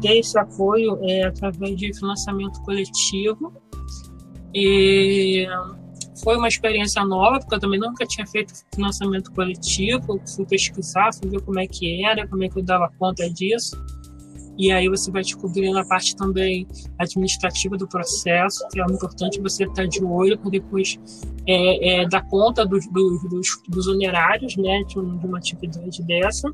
ter 0.00 0.18
esse 0.18 0.38
apoio 0.38 0.98
é, 1.02 1.24
através 1.24 1.76
de 1.76 1.92
financiamento 1.94 2.60
coletivo. 2.62 3.52
E 4.54 5.46
foi 6.22 6.36
uma 6.36 6.48
experiência 6.48 7.04
nova, 7.04 7.40
porque 7.40 7.56
eu 7.56 7.60
também 7.60 7.78
nunca 7.78 8.06
tinha 8.06 8.26
feito 8.26 8.54
financiamento 8.74 9.32
coletivo. 9.32 10.20
Fui 10.34 10.46
pesquisar, 10.46 11.12
fui 11.12 11.28
ver 11.28 11.42
como 11.42 11.58
é 11.58 11.66
que 11.66 12.04
era, 12.04 12.26
como 12.26 12.44
é 12.44 12.48
que 12.48 12.58
eu 12.58 12.62
dava 12.62 12.90
conta 12.98 13.28
disso. 13.28 13.76
E 14.56 14.70
aí 14.70 14.88
você 14.88 15.10
vai 15.10 15.22
descobrindo 15.22 15.78
a 15.78 15.84
parte 15.84 16.14
também 16.14 16.66
administrativa 16.98 17.76
do 17.76 17.88
processo, 17.88 18.66
que 18.72 18.80
é 18.80 18.84
importante 18.84 19.40
você 19.40 19.64
estar 19.64 19.86
de 19.86 20.04
olho 20.04 20.38
para 20.38 20.50
depois 20.50 20.98
é, 21.46 22.02
é, 22.02 22.08
dar 22.08 22.22
conta 22.28 22.64
dos, 22.64 22.86
dos, 22.88 23.22
dos, 23.28 23.48
dos 23.68 23.86
onerários 23.88 24.56
né, 24.56 24.82
de, 24.84 24.98
uma 24.98 25.38
atividade 25.38 26.02
dessa. 26.04 26.48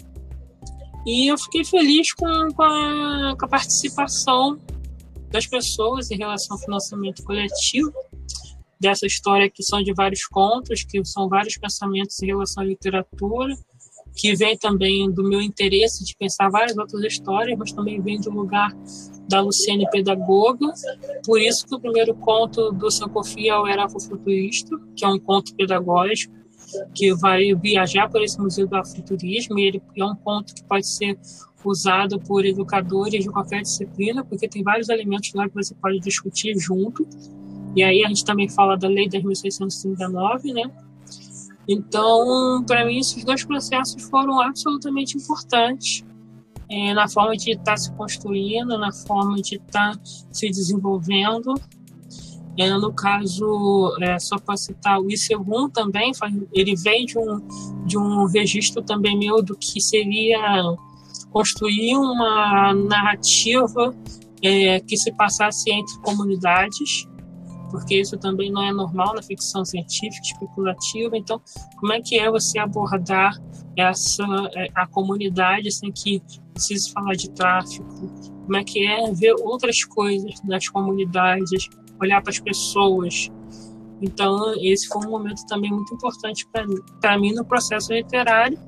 E 1.07 1.31
eu 1.31 1.39
fiquei 1.39 1.65
feliz 1.65 2.13
com, 2.13 2.27
com, 2.55 2.63
a, 2.63 3.35
com 3.39 3.45
a 3.45 3.49
participação 3.49 4.59
das 5.31 5.47
pessoas 5.47 6.11
em 6.11 6.17
relação 6.17 6.57
ao 6.57 6.63
financiamento 6.63 7.23
coletivo 7.23 7.93
dessa 8.81 9.07
história 9.07 9.49
que 9.51 9.63
são 9.63 9.83
de 9.83 9.93
vários 9.93 10.27
contos, 10.27 10.83
que 10.85 11.05
são 11.05 11.29
vários 11.29 11.57
pensamentos 11.59 12.21
em 12.23 12.27
relação 12.27 12.63
à 12.63 12.67
literatura, 12.67 13.55
que 14.21 14.35
vem 14.35 14.55
também 14.55 15.11
do 15.11 15.27
meu 15.27 15.41
interesse 15.41 16.05
de 16.05 16.15
pensar 16.15 16.51
várias 16.51 16.77
outras 16.77 17.03
histórias, 17.05 17.59
mas 17.59 17.73
também 17.73 18.03
vem 18.03 18.21
do 18.21 18.31
lugar 18.31 18.71
da 19.27 19.41
Luciane 19.41 19.89
Pedagoga. 19.91 20.67
Por 21.25 21.41
isso 21.41 21.67
que 21.67 21.75
o 21.75 21.81
primeiro 21.81 22.15
conto 22.15 22.71
do 22.71 22.91
Sankofia 22.91 23.59
o 23.59 23.67
Era 23.67 23.87
Afrofuturista, 23.87 24.79
que 24.95 25.07
é 25.07 25.09
um 25.09 25.19
conto 25.19 25.55
pedagógico, 25.55 26.35
que 26.95 27.15
vai 27.15 27.55
viajar 27.55 28.11
por 28.11 28.23
esse 28.23 28.39
Museu 28.39 28.67
do 28.67 28.77
Afrofuturismo, 28.77 29.59
e 29.59 29.69
ele 29.69 29.83
é 29.97 30.05
um 30.05 30.15
conto 30.17 30.55
que 30.55 30.63
pode 30.65 30.87
ser 30.87 31.19
usado 31.65 32.21
por 32.21 32.45
educadores 32.45 33.25
de 33.25 33.31
qualquer 33.31 33.63
disciplina, 33.63 34.23
porque 34.23 34.47
tem 34.47 34.63
vários 34.63 34.91
elementos 34.91 35.33
lá 35.33 35.49
que 35.49 35.55
você 35.55 35.75
pode 35.75 35.99
discutir 35.99 36.59
junto. 36.59 37.09
E 37.75 37.83
aí 37.83 38.05
a 38.05 38.09
gente 38.09 38.25
também 38.25 38.51
fala 38.51 38.77
da 38.77 38.87
Lei 38.87 39.09
10.639, 39.09 40.53
né? 40.53 40.71
Então, 41.73 42.65
para 42.67 42.85
mim, 42.85 42.99
esses 42.99 43.25
dois 43.25 43.45
processos 43.45 44.03
foram 44.03 44.41
absolutamente 44.41 45.17
importantes 45.17 46.05
é, 46.69 46.93
na 46.93 47.07
forma 47.07 47.37
de 47.37 47.53
estar 47.53 47.65
tá 47.65 47.77
se 47.77 47.93
construindo, 47.93 48.77
na 48.77 48.93
forma 48.93 49.37
de 49.37 49.55
estar 49.55 49.97
tá 49.97 50.01
se 50.05 50.51
desenvolvendo. 50.51 51.55
É, 52.59 52.69
no 52.71 52.93
caso, 52.93 53.97
é, 54.01 54.19
só 54.19 54.37
para 54.37 54.57
citar 54.57 54.99
o 54.99 55.07
I2 55.07 55.71
também, 55.73 56.11
ele 56.53 56.75
vem 56.75 57.07
de 57.07 57.17
um, 57.17 57.41
de 57.87 57.97
um 57.97 58.27
registro 58.27 58.83
também 58.83 59.17
meu 59.17 59.41
do 59.41 59.57
que 59.57 59.81
seria 59.81 60.41
construir 61.31 61.97
uma 61.97 62.75
narrativa 62.75 63.95
é, 64.43 64.81
que 64.81 64.97
se 64.97 65.13
passasse 65.13 65.71
entre 65.71 65.97
comunidades 66.01 67.07
porque 67.71 68.01
isso 68.01 68.17
também 68.19 68.51
não 68.51 68.63
é 68.63 68.73
normal 68.73 69.15
na 69.15 69.23
ficção 69.23 69.65
científica 69.65 70.23
especulativa. 70.23 71.17
Então, 71.17 71.41
como 71.79 71.93
é 71.93 72.01
que 72.01 72.19
é 72.19 72.31
você 72.31 72.59
abordar 72.59 73.41
essa 73.77 74.25
é, 74.55 74.69
a 74.75 74.87
comunidade 74.87 75.71
sem 75.73 75.93
que 75.93 76.23
precise 76.53 76.93
falar 76.93 77.15
de 77.15 77.31
tráfico? 77.31 77.89
Como 78.45 78.57
é 78.57 78.65
que 78.65 78.87
é 78.87 79.13
ver 79.13 79.35
outras 79.41 79.85
coisas 79.85 80.35
nas 80.45 80.69
comunidades, 80.69 81.69
olhar 82.01 82.21
para 82.23 82.31
as 82.31 82.41
pessoas? 82.41 83.31
Então, 84.03 84.55
esse 84.61 84.89
foi 84.89 85.07
um 85.07 85.11
momento 85.11 85.47
também 85.47 85.71
muito 85.71 85.95
importante 85.95 86.47
para 87.01 87.19
mim 87.19 87.33
no 87.33 87.45
processo 87.45 87.93
literário 87.93 88.59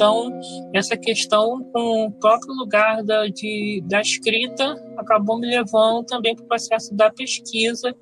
Então, 0.00 0.30
essa 0.72 0.96
questão 0.96 1.62
com 1.74 2.06
o 2.06 2.10
próprio 2.12 2.54
lugar 2.54 3.04
da, 3.04 3.26
de, 3.26 3.84
da 3.84 4.00
escrita 4.00 4.74
acabou 4.96 5.38
me 5.38 5.46
levando 5.46 6.06
também 6.06 6.34
para 6.34 6.42
o 6.42 6.48
processo 6.48 6.94
da 6.94 7.10
pesquisa, 7.10 7.94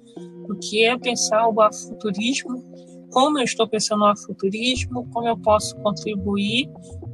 o 0.48 0.54
que 0.54 0.84
é 0.84 0.96
pensar 0.96 1.48
o 1.48 1.60
afuturismo, 1.60 2.64
como 3.10 3.40
eu 3.40 3.42
estou 3.42 3.66
pensando 3.66 4.04
o 4.04 4.06
afuturismo, 4.06 5.08
como 5.12 5.26
eu 5.26 5.36
posso 5.38 5.74
contribuir 5.78 6.70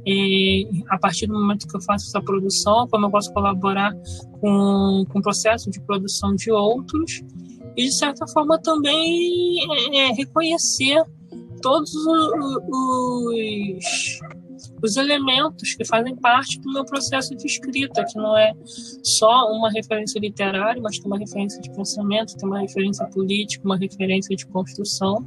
eh, 0.07 0.69
a 0.89 0.99
partir 0.99 1.25
do 1.25 1.33
momento 1.33 1.67
que 1.67 1.75
eu 1.75 1.81
faço 1.81 2.05
essa 2.05 2.21
produção, 2.21 2.87
como 2.87 3.07
eu 3.07 3.09
posso 3.09 3.33
colaborar 3.33 3.91
com, 4.39 5.03
com 5.11 5.17
o 5.17 5.21
processo 5.23 5.71
de 5.71 5.81
produção 5.81 6.35
de 6.35 6.51
outros, 6.51 7.23
e 7.75 7.85
de 7.85 7.91
certa 7.91 8.27
forma 8.27 8.61
também 8.61 9.57
é, 9.95 10.13
reconhecer 10.13 11.03
todos 11.63 11.91
os, 11.95 12.17
os 12.69 14.19
elementos 14.95 15.73
que 15.73 15.85
fazem 15.85 16.15
parte 16.15 16.59
do 16.59 16.71
meu 16.71 16.85
processo 16.85 17.35
de 17.35 17.45
escrita, 17.45 18.03
que 18.05 18.17
não 18.17 18.37
é 18.37 18.53
só 19.03 19.51
uma 19.51 19.69
referência 19.71 20.19
literária, 20.19 20.81
mas 20.81 20.97
tem 20.97 21.07
uma 21.07 21.17
referência 21.17 21.61
de 21.61 21.69
pensamento, 21.71 22.35
tem 22.35 22.47
uma 22.47 22.59
referência 22.59 23.05
política, 23.07 23.65
uma 23.65 23.77
referência 23.77 24.35
de 24.35 24.45
construção. 24.45 25.25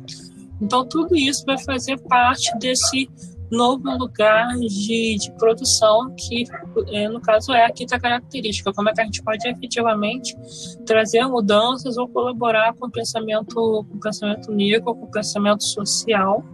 Então, 0.60 0.86
tudo 0.86 1.16
isso 1.16 1.44
vai 1.46 1.58
fazer 1.58 1.98
parte 2.00 2.56
desse 2.58 3.08
novo 3.50 3.90
lugar 3.96 4.48
de, 4.58 5.16
de 5.16 5.30
produção 5.38 6.14
que, 6.16 6.44
é, 6.88 7.08
no 7.08 7.20
caso, 7.20 7.52
é 7.52 7.64
a 7.64 7.72
quinta 7.72 7.98
característica. 7.98 8.72
Como 8.72 8.88
é 8.88 8.92
que 8.92 9.00
a 9.00 9.04
gente 9.04 9.22
pode 9.22 9.48
efetivamente 9.48 10.36
trazer 10.84 11.26
mudanças 11.26 11.96
ou 11.96 12.08
colaborar 12.08 12.74
com 12.74 12.86
o 12.86 12.90
pensamento, 12.90 13.54
com 13.54 13.96
o 13.96 14.00
pensamento 14.00 14.52
negro, 14.52 14.94
com 14.94 15.04
o 15.04 15.10
pensamento 15.10 15.64
social 15.64 16.44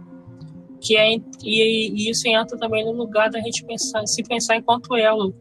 que 0.79 0.97
é 0.97 1.13
e, 1.13 1.21
e, 1.43 2.09
isso 2.09 2.27
entra 2.27 2.57
também 2.57 2.85
no 2.85 2.91
lugar 2.91 3.29
da 3.29 3.39
gente 3.39 3.65
pensar, 3.65 4.05
se 4.05 4.23
pensar 4.23 4.57
enquanto 4.57 4.95
elo. 4.95 5.35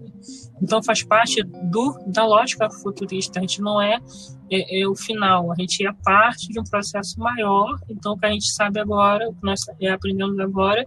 Então 0.62 0.82
faz 0.82 1.02
parte 1.02 1.42
do 1.42 1.98
da 2.06 2.24
lógica 2.24 2.70
futurista. 2.70 3.38
A 3.38 3.42
gente 3.42 3.60
não 3.60 3.80
é, 3.80 4.00
é, 4.50 4.80
é, 4.80 4.88
o 4.88 4.94
final, 4.94 5.52
a 5.52 5.54
gente 5.56 5.86
é 5.86 5.92
parte 6.04 6.48
de 6.48 6.58
um 6.58 6.64
processo 6.64 7.18
maior. 7.18 7.78
Então 7.88 8.12
o 8.12 8.18
que 8.18 8.26
a 8.26 8.30
gente 8.30 8.50
sabe 8.52 8.80
agora, 8.80 9.28
o 9.28 9.34
que 9.34 9.44
nós 9.44 9.60
é, 9.80 9.90
aprendemos 9.90 10.38
agora, 10.38 10.86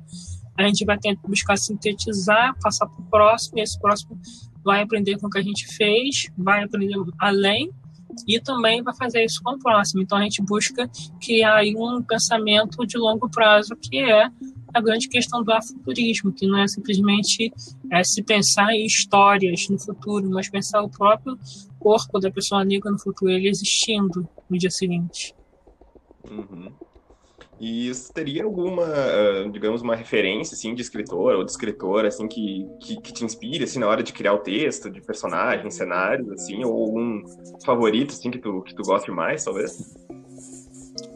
a 0.58 0.64
gente 0.64 0.84
vai 0.86 0.98
tentar 0.98 1.28
buscar 1.28 1.58
sintetizar, 1.58 2.56
passar 2.62 2.88
para 2.88 3.00
o 3.00 3.06
próximo, 3.06 3.60
e 3.60 3.62
esse 3.62 3.80
próximo 3.80 4.20
vai 4.64 4.82
aprender 4.82 5.18
com 5.20 5.28
o 5.28 5.30
que 5.30 5.38
a 5.38 5.44
gente 5.44 5.68
fez, 5.68 6.30
vai 6.38 6.64
aprender 6.64 6.96
além 7.20 7.72
e 8.28 8.40
também 8.40 8.82
vai 8.82 8.96
fazer 8.96 9.24
isso 9.24 9.42
com 9.44 9.56
o 9.56 9.60
próximo. 9.60 10.02
Então 10.02 10.18
a 10.18 10.24
gente 10.24 10.42
busca 10.42 10.90
criar 11.22 11.64
um 11.64 12.02
pensamento 12.02 12.86
de 12.86 12.98
longo 12.98 13.30
prazo 13.30 13.76
que 13.76 14.00
é 14.00 14.30
a 14.74 14.82
grande 14.82 15.08
questão 15.08 15.44
do 15.44 15.52
afuturismo, 15.52 16.32
que 16.32 16.46
não 16.46 16.60
é 16.60 16.68
simplesmente 16.68 17.52
é, 17.92 18.04
se 18.04 18.22
pensar 18.24 18.74
em 18.74 18.86
histórias 18.86 19.68
no 19.70 19.80
futuro, 19.80 20.30
mas 20.30 20.50
pensar 20.50 20.82
o 20.82 20.90
próprio 20.90 21.38
corpo 21.80 22.20
da 22.20 22.32
pessoa 22.32 22.64
negra 22.64 22.92
no 22.92 23.00
futuro, 23.00 23.32
ele 23.32 23.50
existindo 23.50 24.28
no 24.50 24.58
dia 24.58 24.70
seguinte. 24.70 25.34
Uhum. 26.30 26.72
E 27.60 27.92
teria 28.14 28.44
alguma, 28.44 28.84
ah, 28.84 29.50
digamos, 29.52 29.82
uma 29.82 29.96
referência, 29.96 30.54
assim, 30.54 30.76
de 30.76 30.82
escritor 30.82 31.36
ou 31.36 31.44
de 31.44 31.50
escritora, 31.50 32.08
assim, 32.08 32.28
que, 32.28 32.68
que, 32.80 33.02
que, 33.02 33.12
te 33.12 33.26
inspire, 33.26 33.64
assim, 33.64 33.80
na 33.80 33.88
hora 33.88 34.04
de 34.04 34.14
criar 34.14 34.34
o 34.34 34.40
texto, 34.40 34.92
de 34.92 35.02
personagens, 35.02 35.74
cenários, 35.74 36.30
assim, 36.32 36.64
ou 36.64 36.74
algum 36.74 37.24
favorito, 37.66 38.12
assim, 38.12 38.30
que 38.30 38.38
tu, 38.38 38.62
que 38.62 38.76
tu 38.76 38.84
goste 38.84 39.10
mais, 39.10 39.44
talvez? 39.44 39.96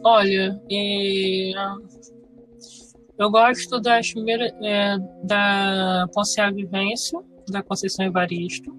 Olha, 0.04 0.60
é... 0.68 1.52
eu 3.18 3.30
gosto 3.30 3.80
das 3.80 4.12
primeiras, 4.12 4.52
é, 4.62 4.98
da 5.22 6.06
Vivência, 6.52 7.20
da 7.48 7.62
Conceição 7.62 8.04
Evaristo. 8.04 8.72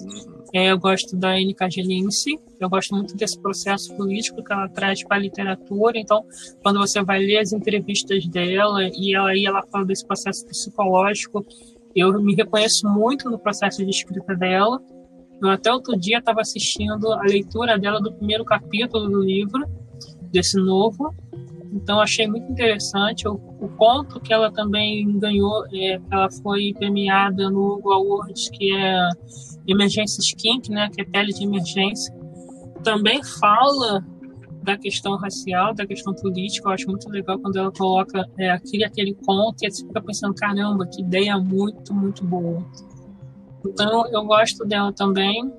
Uhum. 0.00 0.39
É, 0.52 0.72
eu 0.72 0.78
gosto 0.78 1.16
da 1.16 1.30
Anne 1.30 1.54
Cagelince, 1.54 2.38
eu 2.58 2.68
gosto 2.68 2.94
muito 2.94 3.16
desse 3.16 3.40
processo 3.40 3.94
político 3.96 4.42
que 4.42 4.52
ela 4.52 4.68
traz 4.68 5.04
para 5.04 5.16
a 5.16 5.20
literatura. 5.20 5.98
Então, 5.98 6.24
quando 6.62 6.80
você 6.80 7.02
vai 7.02 7.20
ler 7.20 7.38
as 7.38 7.52
entrevistas 7.52 8.26
dela 8.26 8.88
e 8.92 9.14
aí 9.14 9.46
ela 9.46 9.62
fala 9.70 9.84
desse 9.84 10.04
processo 10.04 10.44
psicológico, 10.46 11.46
eu 11.94 12.20
me 12.20 12.34
reconheço 12.34 12.88
muito 12.88 13.30
no 13.30 13.38
processo 13.38 13.84
de 13.84 13.90
escrita 13.90 14.34
dela. 14.34 14.80
Eu 15.40 15.50
até 15.50 15.72
outro 15.72 15.96
dia 15.96 16.18
estava 16.18 16.40
assistindo 16.40 17.12
a 17.12 17.22
leitura 17.22 17.78
dela 17.78 18.00
do 18.00 18.12
primeiro 18.12 18.44
capítulo 18.44 19.08
do 19.08 19.22
livro, 19.22 19.64
desse 20.30 20.56
novo. 20.56 21.14
Então, 21.72 22.00
achei 22.00 22.26
muito 22.26 22.50
interessante 22.50 23.28
o, 23.28 23.34
o 23.34 23.68
conto 23.76 24.20
que 24.20 24.32
ela 24.32 24.50
também 24.50 25.18
ganhou, 25.18 25.64
é, 25.72 26.00
ela 26.10 26.30
foi 26.42 26.72
premiada 26.76 27.48
no 27.48 27.74
Hugo 27.74 27.92
Awards, 27.92 28.50
que 28.50 28.74
é 28.74 29.08
Emergência 29.66 30.20
Skink, 30.20 30.70
né, 30.70 30.90
que 30.92 31.00
é 31.00 31.04
pele 31.04 31.32
de 31.32 31.44
emergência, 31.44 32.12
também 32.82 33.22
fala 33.22 34.04
da 34.62 34.76
questão 34.76 35.16
racial, 35.16 35.74
da 35.74 35.86
questão 35.86 36.14
política. 36.14 36.68
Eu 36.68 36.72
acho 36.72 36.86
muito 36.86 37.08
legal 37.08 37.38
quando 37.38 37.56
ela 37.56 37.72
coloca 37.72 38.26
é, 38.38 38.50
aquele, 38.50 38.84
aquele 38.84 39.14
conto 39.14 39.64
e 39.64 39.70
você 39.70 39.86
fica 39.86 40.02
pensando, 40.02 40.34
caramba, 40.34 40.86
que 40.86 41.02
ideia 41.02 41.38
muito, 41.38 41.94
muito 41.94 42.24
boa. 42.24 42.64
Então, 43.66 44.06
eu 44.08 44.24
gosto 44.24 44.64
dela 44.64 44.92
também, 44.92 45.50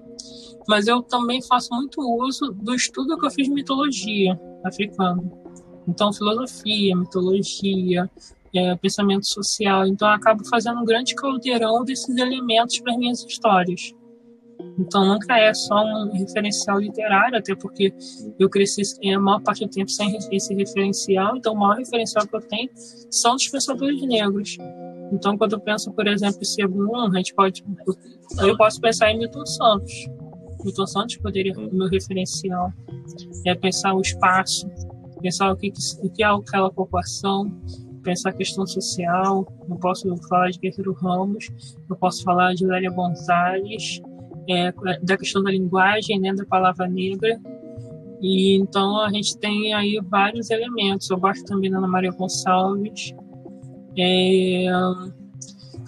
mas 0.68 0.88
eu 0.88 1.02
também 1.02 1.42
faço 1.42 1.74
muito 1.74 2.02
uso 2.02 2.52
do 2.54 2.74
estudo 2.76 3.18
que 3.18 3.26
eu 3.26 3.32
fiz 3.32 3.48
de 3.48 3.54
mitologia 3.54 4.40
africana. 4.64 5.41
Então, 5.88 6.14
filosofia, 6.14 6.96
mitologia, 6.96 8.10
é, 8.54 8.76
pensamento 8.76 9.26
social. 9.28 9.88
Então, 9.88 10.08
eu 10.08 10.14
acabo 10.14 10.46
fazendo 10.48 10.80
um 10.80 10.86
grande 10.86 11.16
caldeirão 11.16 11.84
desses 11.84 12.16
elementos 12.18 12.80
para 12.80 12.94
as 12.94 12.98
minhas 12.98 13.24
histórias. 13.24 13.94
Então 14.78 15.06
nunca 15.06 15.38
é 15.38 15.54
só 15.54 15.84
um 15.84 16.12
referencial 16.12 16.80
literário, 16.80 17.38
até 17.38 17.56
porque 17.56 17.94
eu 18.40 18.50
cresci 18.50 18.82
a 19.14 19.20
maior 19.20 19.42
parte 19.42 19.66
do 19.66 19.72
tempo 19.72 19.90
sem 19.90 20.18
esse 20.32 20.54
referencial, 20.54 21.36
então 21.36 21.54
o 21.54 21.60
maior 21.60 21.78
referencial 21.78 22.28
que 22.28 22.36
eu 22.36 22.42
tenho 22.42 22.70
são 23.10 23.36
os 23.36 23.48
pensadores 23.48 24.02
negros. 24.04 24.58
Então 25.12 25.38
quando 25.38 25.54
eu 25.54 25.60
penso, 25.60 25.92
por 25.92 26.08
exemplo, 26.08 26.40
em 26.42 26.46
Segundo, 26.46 27.14
a 27.14 27.18
gente 27.18 27.34
pode, 27.34 27.64
eu 28.40 28.58
posso 28.58 28.80
pensar 28.80 29.12
em 29.12 29.20
Milton 29.20 29.46
Santos. 29.46 29.94
Milton 30.64 30.88
Santos 30.88 31.18
poderia 31.18 31.54
ser 31.54 31.62
o 31.62 31.74
meu 31.74 31.90
referencial. 31.90 32.72
É 33.46 33.56
pensar 33.56 33.94
o 33.94 34.02
espaço, 34.02 34.70
pensar 35.22 35.52
o 35.52 35.56
que, 35.56 35.72
o 36.02 36.10
que 36.10 36.24
é 36.24 36.28
aquela 36.28 36.72
população, 36.72 37.52
pensar 38.04 38.30
a 38.30 38.34
questão 38.34 38.66
social. 38.66 39.48
Eu 39.70 39.76
posso 39.78 40.16
falar 40.28 40.50
de 40.50 40.60
Guerreiro 40.60 40.94
Ramos, 40.94 41.50
eu 41.90 41.96
posso 41.96 42.24
falar 42.24 42.54
de 42.54 42.66
Lélia 42.66 42.92
Gonzalez, 42.92 44.02
é, 44.50 44.74
da 45.02 45.18
questão 45.18 45.44
da 45.44 45.52
linguagem, 45.52 46.20
né, 46.20 46.34
da 46.34 46.46
palavra 46.46 46.88
negra. 46.88 47.40
E 48.22 48.56
então 48.56 49.00
a 49.02 49.10
gente 49.10 49.38
tem 49.38 49.74
aí 49.74 50.00
vários 50.10 50.50
elementos. 50.50 51.10
Eu 51.10 51.20
gosto 51.20 51.44
também 51.46 51.72
da 51.72 51.78
Ana 51.78 51.88
Maria 51.88 52.12
Gonçalves, 52.12 53.14
é, 53.98 54.66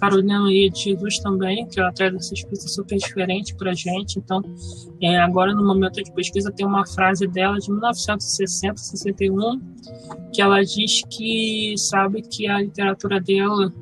Carolina 0.04 0.40
Maria 0.40 0.70
de 0.70 0.80
Jesus 0.80 1.18
também, 1.18 1.66
que 1.66 1.80
ela 1.80 1.90
traz 1.90 2.14
essa 2.14 2.34
escrita 2.34 2.68
super 2.68 2.98
diferente 2.98 3.54
para 3.54 3.70
a 3.70 3.74
gente. 3.74 4.18
Então, 4.18 4.42
é, 5.00 5.16
agora 5.16 5.54
no 5.54 5.66
momento 5.66 6.02
de 6.02 6.12
pesquisa 6.12 6.52
tem 6.52 6.66
uma 6.66 6.86
frase 6.86 7.26
dela 7.26 7.58
de 7.58 7.70
1960, 7.70 8.76
61, 8.76 9.60
que 10.30 10.42
ela 10.42 10.62
diz 10.62 11.02
que 11.10 11.74
sabe 11.78 12.20
que 12.20 12.46
a 12.46 12.60
literatura 12.60 13.18
dela 13.18 13.72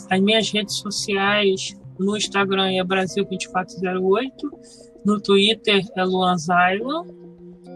As 0.09 0.21
minhas 0.21 0.49
redes 0.51 0.75
sociais 0.75 1.75
no 2.01 2.17
Instagram 2.17 2.71
é 2.71 2.83
Brasil2408, 2.83 4.31
no 5.05 5.21
Twitter 5.21 5.83
é 5.95 6.03
Luan 6.03 6.37
Zaila 6.37 7.05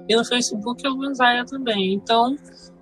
e 0.09 0.15
no 0.15 0.25
Facebook 0.25 0.85
é 0.85 0.89
Luan 0.89 1.13
Zaila 1.13 1.45
também. 1.45 1.93
Então, 1.93 2.35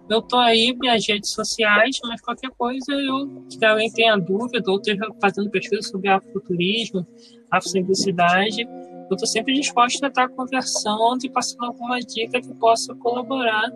eu 0.09 0.21
tô 0.21 0.37
aí 0.37 0.75
minhas 0.79 1.05
redes 1.07 1.31
sociais, 1.31 1.97
mas 2.03 2.21
qualquer 2.21 2.49
coisa 2.57 2.93
eu, 2.93 3.43
se 3.49 3.63
alguém 3.65 3.91
tenha 3.91 4.15
dúvida 4.17 4.69
ou 4.69 4.77
esteja 4.77 5.07
fazendo 5.21 5.49
pesquisa 5.49 5.81
sobre 5.81 6.09
afrofuturismo, 6.09 7.05
afrosimplicidade, 7.51 8.61
eu 8.61 9.13
estou 9.13 9.27
sempre 9.27 9.53
disposto 9.53 10.03
a 10.03 10.07
estar 10.07 10.29
conversando 10.29 11.19
e 11.23 11.29
passando 11.29 11.65
alguma 11.65 11.99
dica 11.99 12.41
que 12.41 12.53
possa 12.55 12.95
colaborar 12.95 13.69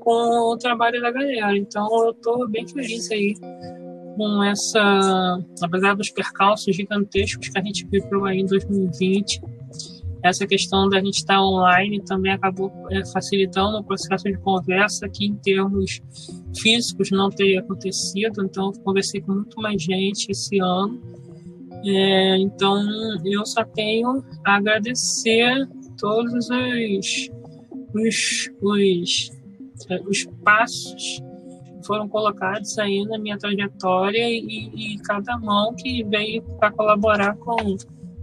com 0.00 0.52
o 0.52 0.56
trabalho 0.56 1.00
da 1.00 1.10
galera. 1.10 1.56
Então 1.56 1.86
eu 2.04 2.10
estou 2.10 2.48
bem 2.48 2.66
feliz 2.66 3.10
aí 3.10 3.34
com 4.16 4.42
essa, 4.42 5.38
apesar 5.62 5.94
dos 5.94 6.10
percalços 6.10 6.74
gigantescos 6.74 7.48
que 7.48 7.58
a 7.58 7.62
gente 7.62 7.86
viveu 7.86 8.24
aí 8.24 8.40
em 8.40 8.46
2020, 8.46 9.40
essa 10.22 10.46
questão 10.46 10.88
da 10.88 10.98
gente 10.98 11.18
estar 11.18 11.42
online 11.42 12.02
também 12.04 12.32
acabou 12.32 12.70
é, 12.90 13.04
facilitando 13.06 13.78
o 13.78 13.84
processo 13.84 14.24
de 14.24 14.36
conversa 14.38 15.08
que 15.08 15.26
em 15.26 15.34
termos 15.36 16.02
físicos 16.58 17.10
não 17.10 17.30
teria 17.30 17.60
acontecido, 17.60 18.44
então 18.44 18.70
eu 18.74 18.82
conversei 18.82 19.20
com 19.22 19.32
muito 19.32 19.60
mais 19.60 19.82
gente 19.82 20.30
esse 20.30 20.58
ano. 20.60 21.00
É, 21.84 22.36
então 22.36 22.76
eu 23.24 23.46
só 23.46 23.64
tenho 23.64 24.22
a 24.44 24.56
agradecer 24.56 25.66
todos 25.98 26.48
os, 26.50 27.30
os, 27.94 28.50
os, 28.60 29.30
é, 29.88 30.00
os 30.02 30.26
passos 30.44 31.22
foram 31.90 32.08
colocados 32.08 32.78
aí 32.78 33.04
na 33.04 33.18
minha 33.18 33.36
trajetória 33.36 34.28
e, 34.28 34.94
e 34.94 34.98
cada 34.98 35.36
mão 35.36 35.74
que 35.74 36.04
veio 36.04 36.40
para 36.60 36.70
colaborar 36.70 37.34
com 37.38 37.76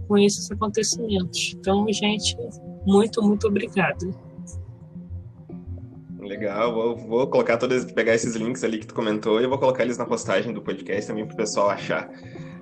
com 0.08 0.16
esses 0.16 0.50
acontecimentos. 0.50 1.54
Então, 1.54 1.86
gente, 1.92 2.34
muito, 2.86 3.22
muito 3.22 3.46
obrigada. 3.46 4.08
Legal, 6.18 6.72
vou, 6.72 6.96
vou 6.96 7.26
colocar 7.26 7.58
todos, 7.58 7.84
pegar 7.92 8.14
esses 8.14 8.34
links 8.34 8.64
ali 8.64 8.78
que 8.78 8.86
tu 8.86 8.94
comentou 8.94 9.38
e 9.38 9.44
eu 9.44 9.50
vou 9.50 9.58
colocar 9.58 9.84
eles 9.84 9.98
na 9.98 10.06
postagem 10.06 10.54
do 10.54 10.62
podcast 10.62 11.06
também 11.06 11.26
para 11.26 11.34
o 11.34 11.36
pessoal 11.36 11.68
achar. 11.68 12.08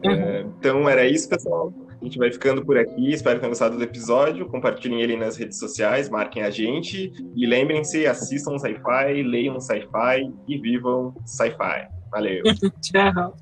Uhum. 0.04 0.10
É, 0.10 0.40
então 0.40 0.88
era 0.88 1.06
isso, 1.06 1.28
pessoal. 1.28 1.72
Gente 2.06 2.18
vai 2.18 2.30
ficando 2.30 2.64
por 2.64 2.78
aqui. 2.78 3.12
Espero 3.12 3.34
que 3.34 3.40
tenham 3.40 3.50
gostado 3.50 3.76
do 3.76 3.82
episódio. 3.82 4.46
Compartilhem 4.46 5.02
ele 5.02 5.16
nas 5.16 5.36
redes 5.36 5.58
sociais, 5.58 6.08
marquem 6.08 6.44
a 6.44 6.50
gente. 6.50 7.12
E 7.34 7.44
lembrem-se, 7.44 8.06
assistam 8.06 8.56
sci-fi, 8.58 9.24
leiam 9.24 9.58
sci-fi 9.58 10.32
e 10.46 10.56
vivam 10.56 11.12
sci-fi. 11.24 11.88
Valeu. 12.12 12.44
Tchau. 12.80 13.36